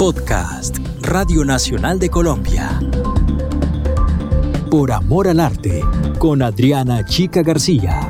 Podcast 0.00 0.78
Radio 1.02 1.44
Nacional 1.44 1.98
de 1.98 2.08
Colombia. 2.08 2.70
Por 4.70 4.92
Amor 4.92 5.28
al 5.28 5.40
Arte, 5.40 5.82
con 6.18 6.40
Adriana 6.40 7.04
Chica 7.04 7.42
García. 7.42 8.00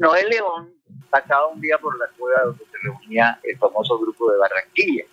Noel 0.00 0.28
León 0.30 0.74
pasaba 1.08 1.46
un 1.46 1.60
día 1.60 1.78
por 1.78 1.96
la 1.96 2.06
cueva 2.18 2.42
donde 2.46 2.64
se 2.64 2.76
reunía 2.82 3.38
el 3.44 3.56
famoso 3.56 4.00
grupo 4.00 4.32
de 4.32 4.38
Barranquilla. 4.38 5.04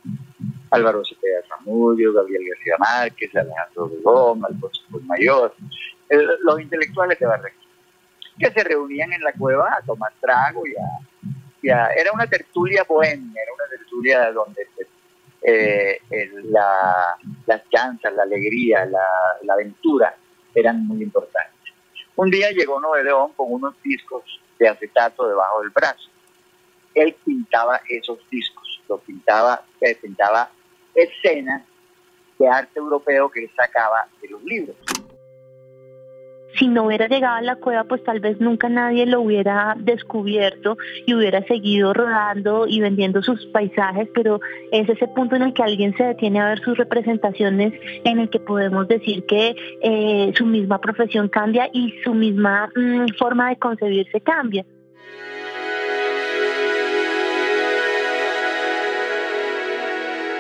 Álvaro 0.72 1.04
Cepeda 1.06 1.44
Zamudio, 1.48 2.12
Gabriel 2.12 2.42
García 2.50 2.76
Márquez, 2.80 3.36
Alejandro 3.36 3.88
Begón, 3.88 4.44
Alfonso 4.44 4.82
Mayor, 5.06 5.54
los 6.10 6.60
intelectuales 6.60 7.20
de 7.20 7.26
Barranquilla, 7.28 7.61
que 8.42 8.52
se 8.52 8.64
reunían 8.64 9.14
en 9.14 9.22
la 9.22 9.32
cueva 9.34 9.78
a 9.78 9.86
tomar 9.86 10.12
trago 10.20 10.64
y 10.66 11.70
a, 11.70 11.88
era 11.94 12.12
una 12.12 12.26
tertulia 12.26 12.84
bohemia, 12.84 13.42
era 13.42 13.54
una 13.54 13.66
tertulia 13.70 14.32
donde 14.32 14.68
pues, 14.76 14.88
eh, 15.44 16.02
las 16.50 17.70
chanzas, 17.70 18.14
la 18.14 18.24
alegría, 18.24 18.86
la, 18.86 19.06
la, 19.44 19.54
aventura 19.54 20.16
eran 20.56 20.86
muy 20.88 21.04
importantes. 21.04 21.74
Un 22.16 22.32
día 22.32 22.52
llegó 22.52 22.82
Noé 22.82 23.04
León 23.04 23.34
con 23.36 23.52
unos 23.52 23.76
discos 23.84 24.24
de 24.58 24.68
acetato 24.68 25.28
debajo 25.28 25.62
del 25.62 25.70
brazo. 25.70 26.10
Él 26.96 27.16
pintaba 27.24 27.80
esos 27.88 28.20
discos, 28.30 28.82
lo 28.90 28.98
pintaba, 28.98 29.64
eh, 29.80 29.98
escenas 30.96 31.64
de 32.38 32.48
arte 32.48 32.80
europeo 32.80 33.30
que 33.30 33.44
él 33.44 33.52
sacaba 33.56 34.08
de 34.22 34.30
los 34.30 34.44
libros 34.44 34.76
si 36.58 36.68
no 36.68 36.86
hubiera 36.86 37.08
llegado 37.08 37.36
a 37.36 37.42
la 37.42 37.56
cueva, 37.56 37.84
pues 37.86 38.04
tal 38.04 38.20
vez 38.20 38.40
nunca 38.40 38.70
nadie 38.70 39.06
lo 39.06 39.22
hubiera 39.22 39.76
descubierto 39.80 40.78
y 41.06 41.14
hubiera 41.14 41.44
seguido 41.46 41.94
rodando 41.94 42.68
y 42.68 42.80
vendiendo 42.80 43.22
sus 43.22 43.46
paisajes, 43.48 44.10
pero 44.14 44.40
es 44.72 44.88
ese 44.90 45.08
punto 45.08 45.36
en 45.36 45.44
el 45.44 45.54
que 45.54 45.64
alguien 45.64 45.96
se 45.98 46.04
detiene 46.04 46.40
a 46.40 46.50
ver 46.50 46.60
sus 46.62 46.78
representaciones, 46.78 47.74
en 48.04 48.20
el 48.20 48.30
que 48.30 48.40
podemos 48.40 48.88
decir 48.88 49.26
que 49.26 49.56
eh, 49.82 50.34
su 50.36 50.46
misma 50.46 50.80
profesión 50.80 51.30
cambia 51.30 51.70
y 51.72 51.94
su 52.04 52.14
misma 52.14 52.70
mm, 52.76 53.18
forma 53.18 53.50
de 53.50 53.58
concebirse 53.58 54.22
cambia. 54.22 54.66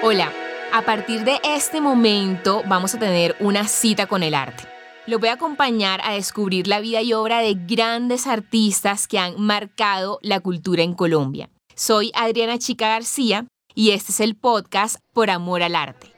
Hola, 0.03 0.29
a 0.73 0.81
partir 0.81 1.21
de 1.21 1.39
este 1.43 1.79
momento 1.79 2.63
vamos 2.67 2.95
a 2.95 2.99
tener 2.99 3.35
una 3.39 3.65
cita 3.65 4.07
con 4.07 4.23
el 4.23 4.33
arte. 4.33 4.63
Lo 5.07 5.17
voy 5.17 5.29
a 5.29 5.33
acompañar 5.33 5.99
a 6.03 6.13
descubrir 6.13 6.67
la 6.67 6.79
vida 6.79 7.01
y 7.01 7.13
obra 7.13 7.39
de 7.39 7.55
grandes 7.55 8.27
artistas 8.27 9.07
que 9.07 9.17
han 9.17 9.41
marcado 9.41 10.19
la 10.21 10.39
cultura 10.41 10.83
en 10.83 10.93
Colombia. 10.93 11.49
Soy 11.75 12.11
Adriana 12.13 12.59
Chica 12.59 12.87
García 12.87 13.47
y 13.73 13.91
este 13.91 14.11
es 14.11 14.19
el 14.19 14.35
podcast 14.35 14.97
Por 15.11 15.31
Amor 15.31 15.63
al 15.63 15.75
Arte. 15.75 16.13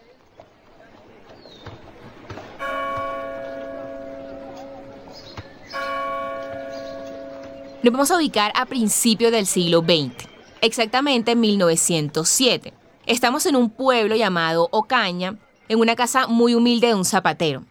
Nos 7.83 7.93
vamos 7.93 8.11
a 8.11 8.17
ubicar 8.17 8.51
a 8.53 8.65
principios 8.65 9.31
del 9.31 9.45
siglo 9.45 9.79
XX, 9.79 10.27
exactamente 10.59 11.31
en 11.31 11.39
1907. 11.39 12.73
Estamos 13.05 13.45
en 13.45 13.55
un 13.55 13.69
pueblo 13.69 14.17
llamado 14.17 14.67
Ocaña, 14.71 15.37
en 15.69 15.79
una 15.79 15.95
casa 15.95 16.27
muy 16.27 16.53
humilde 16.53 16.87
de 16.87 16.95
un 16.95 17.05
zapatero. 17.05 17.63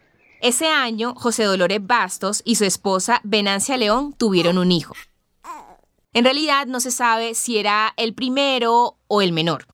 Ese 0.43 0.67
año, 0.67 1.15
José 1.15 1.45
Dolores 1.45 1.87
Bastos 1.87 2.43
y 2.45 2.57
su 2.57 2.65
esposa 2.65 3.21
Venancia 3.23 3.77
León 3.77 4.12
tuvieron 4.12 4.59
un 4.59 4.73
hijo. 4.73 4.93
En 6.12 6.25
realidad 6.25 6.67
no 6.67 6.81
se 6.81 6.91
sabe 6.91 7.34
si 7.34 7.59
era 7.59 7.95
el 7.97 8.12
primero 8.12 8.99
o 9.07 9.23
el 9.23 9.31
menor. 9.33 9.69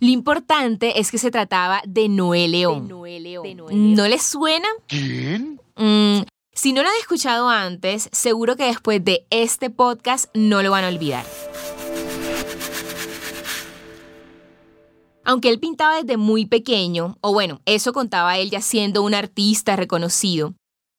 Lo 0.00 0.08
importante 0.08 0.98
es 0.98 1.10
que 1.10 1.18
se 1.18 1.30
trataba 1.30 1.82
de 1.86 2.08
Noé 2.08 2.48
León. 2.48 2.88
¿No 2.88 4.08
les 4.08 4.22
suena? 4.22 4.66
¿Quién? 4.86 5.60
Mm, 5.76 6.20
si 6.54 6.72
no 6.72 6.82
lo 6.82 6.88
han 6.88 6.96
escuchado 7.00 7.50
antes, 7.50 8.08
seguro 8.10 8.56
que 8.56 8.64
después 8.64 9.04
de 9.04 9.26
este 9.28 9.68
podcast 9.68 10.34
no 10.34 10.62
lo 10.62 10.70
van 10.70 10.84
a 10.84 10.88
olvidar. 10.88 11.26
Aunque 15.28 15.50
él 15.50 15.60
pintaba 15.60 15.96
desde 15.96 16.16
muy 16.16 16.46
pequeño, 16.46 17.18
o 17.20 17.34
bueno, 17.34 17.60
eso 17.66 17.92
contaba 17.92 18.38
él 18.38 18.48
ya 18.48 18.62
siendo 18.62 19.02
un 19.02 19.12
artista 19.12 19.76
reconocido, 19.76 20.54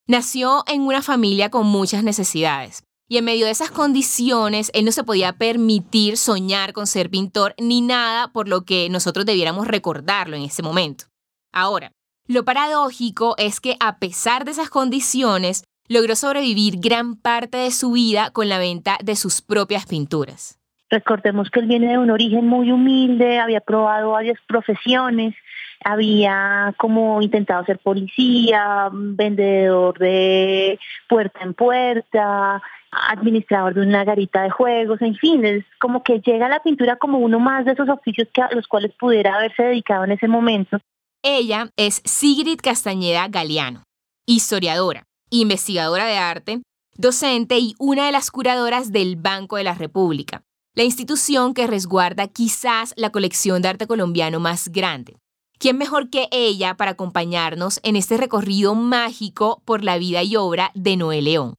nació 0.07 0.63
en 0.67 0.83
una 0.83 1.01
familia 1.01 1.49
con 1.49 1.65
muchas 1.65 2.03
necesidades. 2.03 2.83
Y 3.09 3.17
en 3.17 3.25
medio 3.25 3.47
de 3.47 3.51
esas 3.51 3.71
condiciones, 3.71 4.69
él 4.75 4.85
no 4.85 4.91
se 4.91 5.03
podía 5.03 5.33
permitir 5.33 6.15
soñar 6.15 6.73
con 6.73 6.85
ser 6.85 7.09
pintor 7.09 7.55
ni 7.57 7.81
nada 7.81 8.31
por 8.31 8.47
lo 8.47 8.65
que 8.65 8.87
nosotros 8.89 9.25
debiéramos 9.25 9.67
recordarlo 9.67 10.35
en 10.35 10.43
ese 10.43 10.61
momento. 10.61 11.05
Ahora, 11.51 11.91
lo 12.27 12.45
paradójico 12.45 13.33
es 13.39 13.59
que 13.59 13.77
a 13.79 13.97
pesar 13.97 14.45
de 14.45 14.51
esas 14.51 14.69
condiciones, 14.69 15.63
logró 15.87 16.15
sobrevivir 16.15 16.77
gran 16.79 17.15
parte 17.15 17.57
de 17.57 17.71
su 17.71 17.93
vida 17.93 18.29
con 18.29 18.47
la 18.47 18.59
venta 18.59 18.99
de 19.03 19.15
sus 19.15 19.41
propias 19.41 19.87
pinturas. 19.87 20.58
Recordemos 20.89 21.51
que 21.51 21.59
él 21.59 21.67
viene 21.67 21.91
de 21.91 21.97
un 21.99 22.09
origen 22.09 22.47
muy 22.47 22.71
humilde, 22.71 23.39
había 23.39 23.61
probado 23.61 24.11
varias 24.11 24.39
profesiones, 24.47 25.35
había 25.83 26.73
como 26.77 27.21
intentado 27.21 27.63
ser 27.65 27.77
policía, 27.77 28.89
vendedor 28.91 29.99
de 29.99 30.79
puerta 31.07 31.41
en 31.43 31.53
puerta, 31.53 32.61
administrador 32.91 33.75
de 33.75 33.81
una 33.81 34.03
garita 34.03 34.41
de 34.41 34.49
juegos, 34.49 34.99
en 35.01 35.15
fin, 35.15 35.45
es 35.45 35.63
como 35.79 36.01
que 36.01 36.21
llega 36.21 36.49
la 36.49 36.63
pintura 36.63 36.95
como 36.95 37.19
uno 37.19 37.39
más 37.39 37.65
de 37.65 37.73
esos 37.73 37.87
oficios 37.87 38.27
que 38.33 38.41
a 38.41 38.49
los 38.51 38.67
cuales 38.67 38.91
pudiera 38.99 39.35
haberse 39.35 39.61
dedicado 39.63 40.05
en 40.05 40.13
ese 40.13 40.27
momento. 40.27 40.79
Ella 41.21 41.69
es 41.77 42.01
Sigrid 42.03 42.59
Castañeda 42.63 43.27
Galeano, 43.27 43.83
historiadora, 44.25 45.03
investigadora 45.29 46.05
de 46.05 46.17
arte, 46.17 46.61
docente 46.95 47.59
y 47.59 47.75
una 47.77 48.07
de 48.07 48.11
las 48.11 48.31
curadoras 48.31 48.91
del 48.91 49.17
Banco 49.17 49.57
de 49.57 49.65
la 49.65 49.75
República 49.75 50.41
la 50.79 50.85
institución 50.85 51.53
que 51.53 51.67
resguarda 51.67 52.29
quizás 52.29 52.93
la 52.95 53.09
colección 53.09 53.61
de 53.61 53.67
arte 53.67 53.85
colombiano 53.85 54.39
más 54.39 54.69
grande. 54.69 55.17
¿Quién 55.57 55.77
mejor 55.77 56.09
que 56.09 56.29
ella 56.31 56.77
para 56.77 56.91
acompañarnos 56.91 57.81
en 57.83 57.97
este 57.97 58.15
recorrido 58.15 58.75
mágico 58.75 59.61
por 59.65 59.83
la 59.83 59.97
vida 59.97 60.23
y 60.23 60.37
obra 60.37 60.71
de 60.75 60.95
Noé 60.95 61.21
León? 61.21 61.55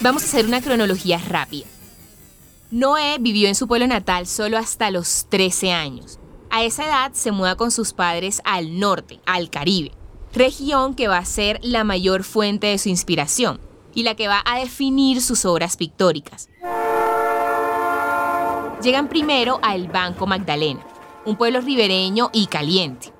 Vamos 0.00 0.22
a 0.22 0.26
hacer 0.26 0.46
una 0.46 0.60
cronología 0.60 1.18
rápida. 1.18 1.66
Noé 2.70 3.16
vivió 3.18 3.48
en 3.48 3.56
su 3.56 3.66
pueblo 3.66 3.88
natal 3.88 4.28
solo 4.28 4.56
hasta 4.56 4.92
los 4.92 5.26
13 5.28 5.72
años. 5.72 6.20
A 6.50 6.62
esa 6.62 6.84
edad 6.84 7.12
se 7.12 7.32
muda 7.32 7.56
con 7.56 7.72
sus 7.72 7.92
padres 7.92 8.40
al 8.44 8.78
norte, 8.78 9.18
al 9.26 9.50
Caribe, 9.50 9.90
región 10.32 10.94
que 10.94 11.08
va 11.08 11.18
a 11.18 11.24
ser 11.24 11.58
la 11.64 11.82
mayor 11.82 12.22
fuente 12.22 12.68
de 12.68 12.78
su 12.78 12.88
inspiración 12.88 13.58
y 13.94 14.04
la 14.04 14.14
que 14.14 14.28
va 14.28 14.44
a 14.46 14.60
definir 14.60 15.20
sus 15.20 15.44
obras 15.44 15.76
pictóricas. 15.76 16.48
Llegan 18.88 19.08
primero 19.10 19.60
a 19.60 19.74
El 19.74 19.88
Banco 19.88 20.26
Magdalena, 20.26 20.80
un 21.26 21.36
pueblo 21.36 21.60
ribereño 21.60 22.30
y 22.32 22.46
caliente. 22.46 23.12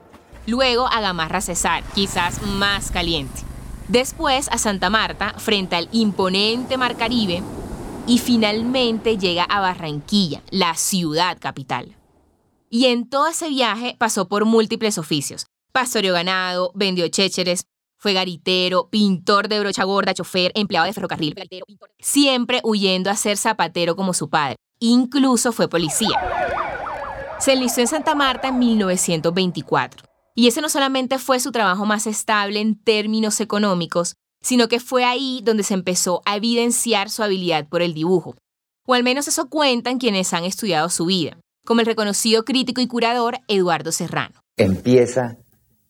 Luego 0.46 0.86
a 0.86 1.02
Gamarra 1.02 1.42
Cesar, 1.42 1.84
quizás 1.94 2.40
más 2.40 2.90
caliente. 2.90 3.42
Después 3.86 4.48
a 4.48 4.56
Santa 4.56 4.88
Marta, 4.88 5.34
frente 5.36 5.76
al 5.76 5.90
imponente 5.92 6.78
Mar 6.78 6.96
Caribe. 6.96 7.42
Y 8.06 8.16
finalmente 8.16 9.18
llega 9.18 9.44
a 9.44 9.60
Barranquilla, 9.60 10.40
la 10.50 10.74
ciudad 10.74 11.36
capital. 11.38 11.94
Y 12.70 12.86
en 12.86 13.06
todo 13.06 13.26
ese 13.26 13.50
viaje 13.50 13.94
pasó 13.98 14.26
por 14.26 14.46
múltiples 14.46 14.96
oficios. 14.96 15.48
Pastoreó 15.72 16.14
ganado, 16.14 16.72
vendió 16.74 17.06
chécheres, 17.08 17.66
fue 17.98 18.14
garitero, 18.14 18.88
pintor 18.88 19.48
de 19.48 19.60
brocha 19.60 19.84
gorda, 19.84 20.14
chofer, 20.14 20.50
empleado 20.54 20.86
de 20.86 20.94
ferrocarril, 20.94 21.34
siempre 21.98 22.62
huyendo 22.64 23.10
a 23.10 23.16
ser 23.16 23.36
zapatero 23.36 23.97
como 23.97 24.14
su 24.14 24.30
padre. 24.30 24.56
Incluso 24.80 25.53
fue 25.53 25.69
policía. 25.69 26.16
Se 27.41 27.53
enlistó 27.53 27.80
en 27.80 27.89
Santa 27.89 28.15
Marta 28.15 28.48
en 28.48 28.59
1924. 28.59 30.07
Y 30.34 30.47
ese 30.47 30.60
no 30.60 30.69
solamente 30.69 31.19
fue 31.19 31.41
su 31.41 31.51
trabajo 31.51 31.84
más 31.84 32.07
estable 32.07 32.60
en 32.60 32.80
términos 32.80 33.41
económicos, 33.41 34.15
sino 34.41 34.69
que 34.69 34.78
fue 34.78 35.04
ahí 35.04 35.41
donde 35.42 35.65
se 35.65 35.75
empezó 35.75 36.22
a 36.25 36.36
evidenciar 36.36 37.10
su 37.10 37.25
habilidad 37.25 37.69
por 37.69 37.83
el 37.83 37.92
dibujo. 37.92 38.36
O 38.86 38.95
al 38.95 39.03
menos 39.03 39.27
eso 39.27 39.48
cuentan 39.48 39.98
quienes 39.98 40.33
han 40.33 40.45
estudiado 40.45 40.89
su 40.91 41.07
vida, 41.07 41.39
como 41.66 41.81
el 41.81 41.86
reconocido 41.86 42.45
crítico 42.45 42.81
y 42.81 42.86
curador 42.86 43.39
Eduardo 43.48 43.91
Serrano. 43.91 44.41
Empieza 44.57 45.39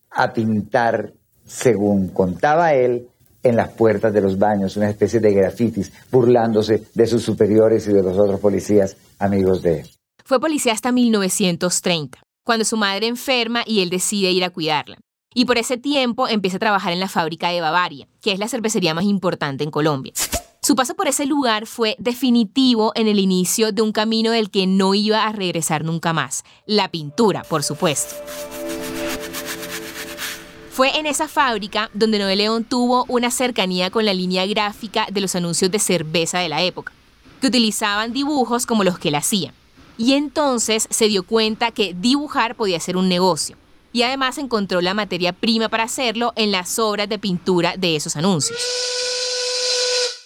a 0.09 0.33
pintar, 0.33 1.13
según 1.45 2.09
contaba 2.09 2.73
él, 2.73 3.07
en 3.43 3.55
las 3.55 3.69
puertas 3.69 4.13
de 4.13 4.21
los 4.21 4.37
baños, 4.37 4.77
una 4.77 4.89
especie 4.89 5.19
de 5.19 5.33
grafitis, 5.33 5.91
burlándose 6.11 6.83
de 6.93 7.07
sus 7.07 7.23
superiores 7.23 7.87
y 7.87 7.93
de 7.93 8.03
los 8.03 8.17
otros 8.17 8.39
policías 8.39 8.97
amigos 9.17 9.61
de 9.61 9.81
él. 9.81 9.89
Fue 10.25 10.39
policía 10.39 10.73
hasta 10.73 10.91
1930, 10.91 12.19
cuando 12.43 12.65
su 12.65 12.77
madre 12.77 13.07
enferma 13.07 13.63
y 13.65 13.81
él 13.81 13.89
decide 13.89 14.31
ir 14.31 14.43
a 14.43 14.49
cuidarla. 14.49 14.97
Y 15.33 15.45
por 15.45 15.57
ese 15.57 15.77
tiempo 15.77 16.27
empieza 16.27 16.57
a 16.57 16.59
trabajar 16.59 16.91
en 16.91 16.99
la 16.99 17.07
fábrica 17.07 17.49
de 17.49 17.61
Bavaria, 17.61 18.07
que 18.21 18.31
es 18.31 18.39
la 18.39 18.47
cervecería 18.47 18.93
más 18.93 19.05
importante 19.05 19.63
en 19.63 19.71
Colombia. 19.71 20.13
Su 20.61 20.75
paso 20.75 20.93
por 20.95 21.07
ese 21.07 21.25
lugar 21.25 21.65
fue 21.65 21.95
definitivo 21.99 22.91
en 22.95 23.07
el 23.07 23.19
inicio 23.19 23.71
de 23.71 23.81
un 23.81 23.91
camino 23.91 24.31
del 24.31 24.51
que 24.51 24.67
no 24.67 24.93
iba 24.93 25.25
a 25.25 25.31
regresar 25.31 25.83
nunca 25.85 26.13
más, 26.13 26.43
la 26.65 26.89
pintura, 26.89 27.43
por 27.43 27.63
supuesto. 27.63 28.15
Fue 30.79 30.97
en 30.97 31.07
esa 31.07 31.27
fábrica 31.27 31.89
donde 31.93 32.19
Noé 32.19 32.37
León 32.37 32.63
tuvo 32.63 33.03
una 33.09 33.31
cercanía 33.31 33.91
con 33.91 34.05
la 34.05 34.13
línea 34.13 34.45
gráfica 34.45 35.07
de 35.11 35.19
los 35.19 35.35
anuncios 35.35 35.69
de 35.69 35.77
cerveza 35.77 36.39
de 36.39 36.47
la 36.47 36.61
época, 36.63 36.93
que 37.41 37.47
utilizaban 37.47 38.13
dibujos 38.13 38.65
como 38.65 38.85
los 38.85 38.97
que 38.97 39.09
él 39.09 39.15
hacía. 39.15 39.53
Y 39.97 40.13
entonces 40.13 40.87
se 40.89 41.09
dio 41.09 41.23
cuenta 41.23 41.71
que 41.71 41.93
dibujar 41.93 42.55
podía 42.55 42.79
ser 42.79 42.95
un 42.95 43.09
negocio. 43.09 43.57
Y 43.91 44.03
además 44.03 44.37
encontró 44.37 44.79
la 44.79 44.93
materia 44.93 45.33
prima 45.33 45.67
para 45.67 45.83
hacerlo 45.83 46.31
en 46.37 46.53
las 46.53 46.79
obras 46.79 47.09
de 47.09 47.19
pintura 47.19 47.75
de 47.75 47.97
esos 47.97 48.15
anuncios. 48.15 48.57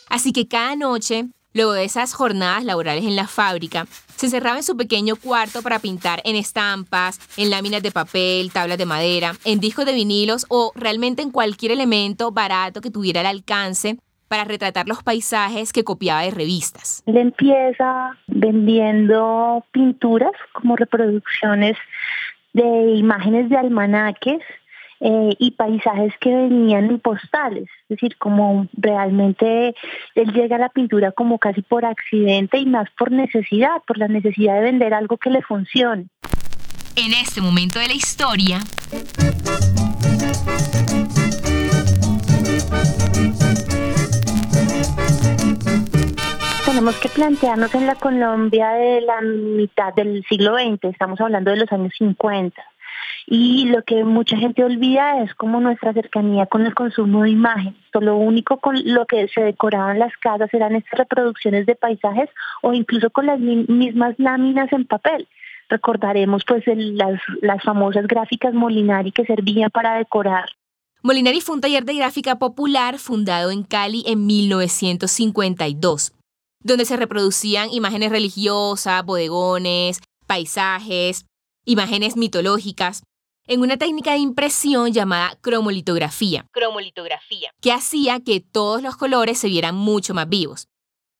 Así 0.07 0.31
que 0.33 0.47
cada 0.47 0.75
noche, 0.75 1.29
luego 1.53 1.73
de 1.73 1.83
esas 1.83 2.13
jornadas 2.13 2.63
laborales 2.63 3.05
en 3.05 3.15
la 3.15 3.27
fábrica, 3.27 3.85
se 4.15 4.27
encerraba 4.27 4.57
en 4.57 4.63
su 4.63 4.77
pequeño 4.77 5.15
cuarto 5.15 5.61
para 5.61 5.79
pintar 5.79 6.21
en 6.23 6.35
estampas, 6.35 7.19
en 7.37 7.49
láminas 7.49 7.83
de 7.83 7.91
papel, 7.91 8.51
tablas 8.51 8.77
de 8.77 8.85
madera, 8.85 9.33
en 9.45 9.59
discos 9.59 9.85
de 9.85 9.93
vinilos 9.93 10.45
o 10.49 10.71
realmente 10.75 11.21
en 11.21 11.31
cualquier 11.31 11.71
elemento 11.71 12.31
barato 12.31 12.81
que 12.81 12.91
tuviera 12.91 13.21
al 13.21 13.27
alcance 13.27 13.97
para 14.27 14.45
retratar 14.45 14.87
los 14.87 15.03
paisajes 15.03 15.71
que 15.71 15.83
copiaba 15.83 16.21
de 16.21 16.31
revistas. 16.31 17.03
Él 17.05 17.17
empieza 17.17 18.17
vendiendo 18.27 19.63
pinturas 19.71 20.31
como 20.53 20.75
reproducciones 20.75 21.77
de 22.53 22.95
imágenes 22.95 23.49
de 23.49 23.57
almanaques 23.57 24.41
eh, 25.05 25.35
y 25.37 25.51
paisajes 25.51 26.13
que 26.21 26.33
venían 26.33 26.85
en 26.85 26.97
postales, 26.97 27.63
es 27.63 27.89
decir, 27.89 28.15
como 28.17 28.67
realmente 28.71 29.75
él 30.15 30.31
llega 30.31 30.55
a 30.55 30.59
la 30.59 30.69
pintura 30.69 31.11
como 31.11 31.39
casi 31.39 31.61
por 31.61 31.83
accidente 31.83 32.57
y 32.57 32.65
más 32.65 32.89
por 32.97 33.11
necesidad, 33.11 33.81
por 33.85 33.97
la 33.97 34.07
necesidad 34.07 34.55
de 34.55 34.61
vender 34.61 34.93
algo 34.93 35.17
que 35.17 35.29
le 35.29 35.41
funcione. 35.41 36.07
En 36.95 37.11
este 37.11 37.41
momento 37.41 37.79
de 37.79 37.87
la 37.89 37.93
historia... 37.95 38.59
Tenemos 46.65 46.95
que 46.95 47.09
plantearnos 47.09 47.75
en 47.75 47.87
la 47.87 47.95
Colombia 47.95 48.69
de 48.71 49.01
la 49.01 49.21
mitad 49.21 49.93
del 49.93 50.23
siglo 50.29 50.55
XX, 50.55 50.85
estamos 50.85 51.19
hablando 51.19 51.51
de 51.51 51.57
los 51.57 51.71
años 51.73 51.93
50 51.97 52.63
y 53.25 53.65
lo 53.65 53.83
que 53.83 54.03
mucha 54.03 54.37
gente 54.37 54.63
olvida 54.63 55.23
es 55.23 55.33
como 55.35 55.59
nuestra 55.59 55.93
cercanía 55.93 56.45
con 56.45 56.65
el 56.65 56.73
consumo 56.73 57.23
de 57.23 57.31
imágenes. 57.31 57.75
Lo 57.93 58.17
único 58.17 58.57
con 58.57 58.75
lo 58.83 59.05
que 59.05 59.27
se 59.29 59.41
decoraban 59.41 59.99
las 59.99 60.15
casas 60.17 60.53
eran 60.53 60.75
estas 60.75 60.99
reproducciones 60.99 61.65
de 61.65 61.75
paisajes 61.75 62.29
o 62.61 62.73
incluso 62.73 63.09
con 63.09 63.25
las 63.25 63.39
mismas 63.39 64.15
láminas 64.17 64.71
en 64.73 64.85
papel. 64.85 65.27
Recordaremos 65.69 66.43
pues 66.45 66.63
las, 66.67 67.19
las 67.41 67.63
famosas 67.63 68.07
gráficas 68.07 68.53
Molinari 68.53 69.11
que 69.11 69.25
servían 69.25 69.69
para 69.71 69.95
decorar 69.97 70.45
Molinari 71.05 71.41
fue 71.41 71.55
un 71.55 71.61
taller 71.61 71.83
de 71.83 71.95
gráfica 71.95 72.39
popular 72.39 72.97
fundado 72.97 73.51
en 73.51 73.63
Cali 73.63 74.05
en 74.07 74.25
1952, 74.25 76.13
donde 76.61 76.85
se 76.85 76.95
reproducían 76.95 77.69
imágenes 77.73 78.09
religiosas, 78.09 79.03
bodegones, 79.03 79.99
paisajes, 80.27 81.25
imágenes 81.65 82.17
mitológicas, 82.17 83.03
en 83.45 83.61
una 83.61 83.77
técnica 83.77 84.11
de 84.11 84.19
impresión 84.19 84.93
llamada 84.93 85.37
cromolitografía, 85.41 86.45
cromolitografía, 86.51 87.51
que 87.61 87.71
hacía 87.71 88.21
que 88.21 88.39
todos 88.39 88.81
los 88.81 88.95
colores 88.95 89.37
se 89.37 89.47
vieran 89.47 89.75
mucho 89.75 90.13
más 90.13 90.29
vivos. 90.29 90.67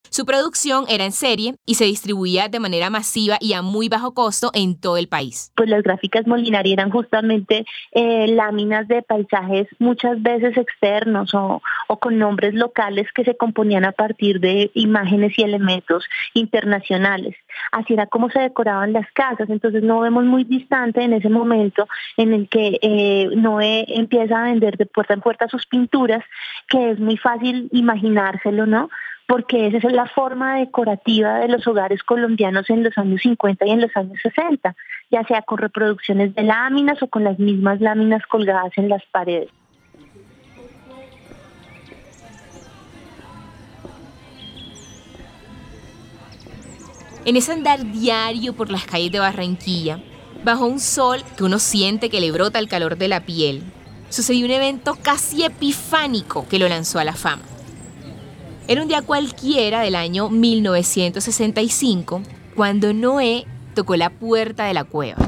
Su 0.09 0.25
producción 0.25 0.85
era 0.89 1.05
en 1.05 1.11
serie 1.11 1.55
y 1.65 1.75
se 1.75 1.85
distribuía 1.85 2.47
de 2.47 2.59
manera 2.59 2.89
masiva 2.89 3.38
y 3.39 3.53
a 3.53 3.61
muy 3.61 3.89
bajo 3.89 4.13
costo 4.13 4.51
en 4.53 4.79
todo 4.79 4.97
el 4.97 5.07
país. 5.07 5.51
Pues 5.55 5.69
las 5.69 5.81
gráficas 5.81 6.27
Molinari 6.27 6.73
eran 6.73 6.91
justamente 6.91 7.65
eh, 7.94 8.27
láminas 8.27 8.88
de 8.88 9.01
paisajes 9.01 9.67
muchas 9.79 10.21
veces 10.21 10.55
externos 10.55 11.33
o, 11.33 11.61
o 11.88 12.00
con 12.00 12.19
nombres 12.19 12.53
locales 12.53 13.07
que 13.13 13.23
se 13.23 13.35
componían 13.35 13.85
a 13.85 13.91
partir 13.91 14.39
de 14.39 14.69
imágenes 14.75 15.33
y 15.38 15.44
elementos 15.44 16.05
internacionales. 16.33 17.35
Así 17.71 17.94
era 17.94 18.05
como 18.07 18.29
se 18.29 18.39
decoraban 18.39 18.94
las 18.94 19.11
casas, 19.13 19.50
entonces 19.50 19.83
no 19.83 20.00
vemos 20.01 20.25
muy 20.25 20.44
distante 20.44 21.01
en 21.01 21.13
ese 21.13 21.29
momento 21.29 21.88
en 22.17 22.33
el 22.33 22.50
que 22.50 22.79
eh, 22.81 23.29
Noé 23.35 23.85
empieza 23.88 24.41
a 24.41 24.45
vender 24.45 24.77
de 24.77 24.85
puerta 24.85 25.13
en 25.13 25.21
puerta 25.21 25.47
sus 25.47 25.65
pinturas, 25.65 26.23
que 26.67 26.91
es 26.91 27.00
muy 27.00 27.17
fácil 27.17 27.69
imaginárselo, 27.71 28.65
¿no? 28.65 28.89
Porque 29.28 29.68
esa 29.68 29.78
es 29.78 29.94
la 29.94 30.08
forma 30.08 30.58
decorativa 30.58 31.40
de 31.40 31.48
los 31.48 31.66
hogares 31.68 32.04
colombianos 32.04 32.70
en 32.70 32.84
los 32.84 32.98
años 32.98 33.22
50 33.22 33.66
y 33.66 33.72
en 33.72 33.81
los 33.81 33.96
años 33.96 34.20
60, 34.22 34.75
ya 35.10 35.24
sea 35.25 35.42
con 35.42 35.58
reproducciones 35.58 36.36
de 36.36 36.44
láminas 36.44 37.02
o 37.02 37.08
con 37.08 37.24
las 37.24 37.40
mismas 37.40 37.80
láminas 37.80 38.25
colgadas 38.28 38.72
en 38.78 38.90
las 38.90 39.04
paredes. 39.12 39.50
En 47.25 47.38
ese 47.38 47.54
andar 47.54 47.90
diario 47.92 48.54
por 48.54 48.70
las 48.70 48.84
calles 48.86 49.12
de 49.14 49.20
Barranquilla, 49.20 50.00
bajo 50.44 50.66
un 50.66 50.81
sol 50.81 51.24
que 51.38 51.46
uno 51.46 51.58
siente 51.58 52.10
que 52.10 52.20
le 52.20 52.34
brota 52.34 52.60
el 52.60 52.68
calor 52.68 52.98
de 52.98 53.08
la 53.08 53.22
piel, 53.22 53.64
sucedió 54.10 54.46
un 54.46 54.52
evento 54.52 54.98
casi 55.02 55.46
epifánico 55.46 56.46
que 56.50 56.60
lo 56.60 56.68
lanzó 56.68 57.00
a 57.00 57.06
la 57.06 57.14
fama. 57.14 57.52
Era 58.74 58.81
un 58.81 58.88
día 58.88 59.04
cualquiera 59.04 59.81
del 59.81 59.94
año 59.94 60.31
1965 60.31 62.24
cuando 62.56 62.92
Noé 62.92 63.46
tocó 63.75 63.96
la 63.96 64.10
puerta 64.10 64.66
de 64.66 64.74
la 64.74 64.84
cueva. 64.84 65.20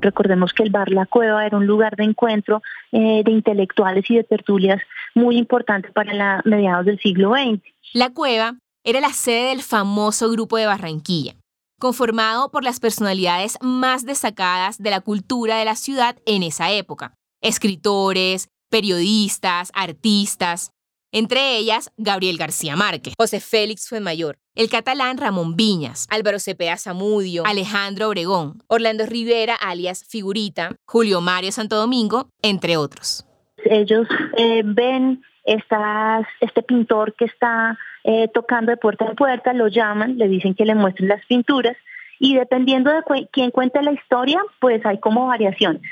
Recordemos 0.00 0.52
que 0.52 0.62
el 0.62 0.70
bar 0.70 0.92
La 0.92 1.04
Cueva 1.06 1.44
era 1.44 1.56
un 1.56 1.66
lugar 1.66 1.96
de 1.96 2.04
encuentro 2.04 2.62
eh, 2.92 3.22
de 3.24 3.30
intelectuales 3.32 4.08
y 4.08 4.14
de 4.14 4.22
tertulias 4.22 4.80
muy 5.16 5.36
importante 5.36 5.90
para 5.90 6.14
la 6.14 6.42
mediados 6.44 6.86
del 6.86 7.00
siglo 7.00 7.32
XX. 7.32 7.60
La 7.92 8.10
Cueva 8.10 8.54
era 8.84 9.00
la 9.00 9.10
sede 9.10 9.48
del 9.48 9.62
famoso 9.62 10.30
grupo 10.30 10.56
de 10.58 10.66
Barranquilla, 10.66 11.34
conformado 11.80 12.52
por 12.52 12.62
las 12.62 12.78
personalidades 12.78 13.58
más 13.60 14.06
destacadas 14.06 14.80
de 14.80 14.90
la 14.90 15.00
cultura 15.00 15.56
de 15.56 15.64
la 15.64 15.74
ciudad 15.74 16.14
en 16.24 16.44
esa 16.44 16.70
época. 16.70 17.14
Escritores, 17.42 18.46
periodistas, 18.70 19.72
artistas 19.74 20.70
entre 21.14 21.56
ellas 21.56 21.92
Gabriel 21.96 22.36
García 22.36 22.74
Márquez, 22.74 23.14
José 23.16 23.38
Félix 23.38 23.88
Fuenmayor, 23.88 24.36
el 24.56 24.68
catalán 24.68 25.16
Ramón 25.16 25.54
Viñas, 25.54 26.08
Álvaro 26.10 26.40
Cepeda 26.40 26.76
Zamudio, 26.76 27.44
Alejandro 27.46 28.08
Obregón, 28.08 28.62
Orlando 28.66 29.06
Rivera 29.06 29.54
alias 29.54 30.04
Figurita, 30.08 30.72
Julio 30.84 31.20
Mario 31.20 31.52
Santo 31.52 31.76
Domingo, 31.76 32.30
entre 32.42 32.76
otros. 32.76 33.24
Ellos 33.64 34.08
eh, 34.36 34.62
ven 34.64 35.22
este 35.44 36.62
pintor 36.62 37.14
que 37.14 37.26
está 37.26 37.78
eh, 38.02 38.26
tocando 38.34 38.72
de 38.72 38.76
puerta 38.76 39.04
en 39.06 39.14
puerta, 39.14 39.52
lo 39.52 39.68
llaman, 39.68 40.18
le 40.18 40.26
dicen 40.26 40.56
que 40.56 40.64
le 40.64 40.74
muestren 40.74 41.08
las 41.08 41.24
pinturas 41.26 41.76
y 42.18 42.34
dependiendo 42.34 42.90
de 42.90 43.28
quién 43.30 43.52
cuente 43.52 43.80
la 43.82 43.92
historia, 43.92 44.40
pues 44.60 44.84
hay 44.84 44.98
como 44.98 45.28
variaciones. 45.28 45.82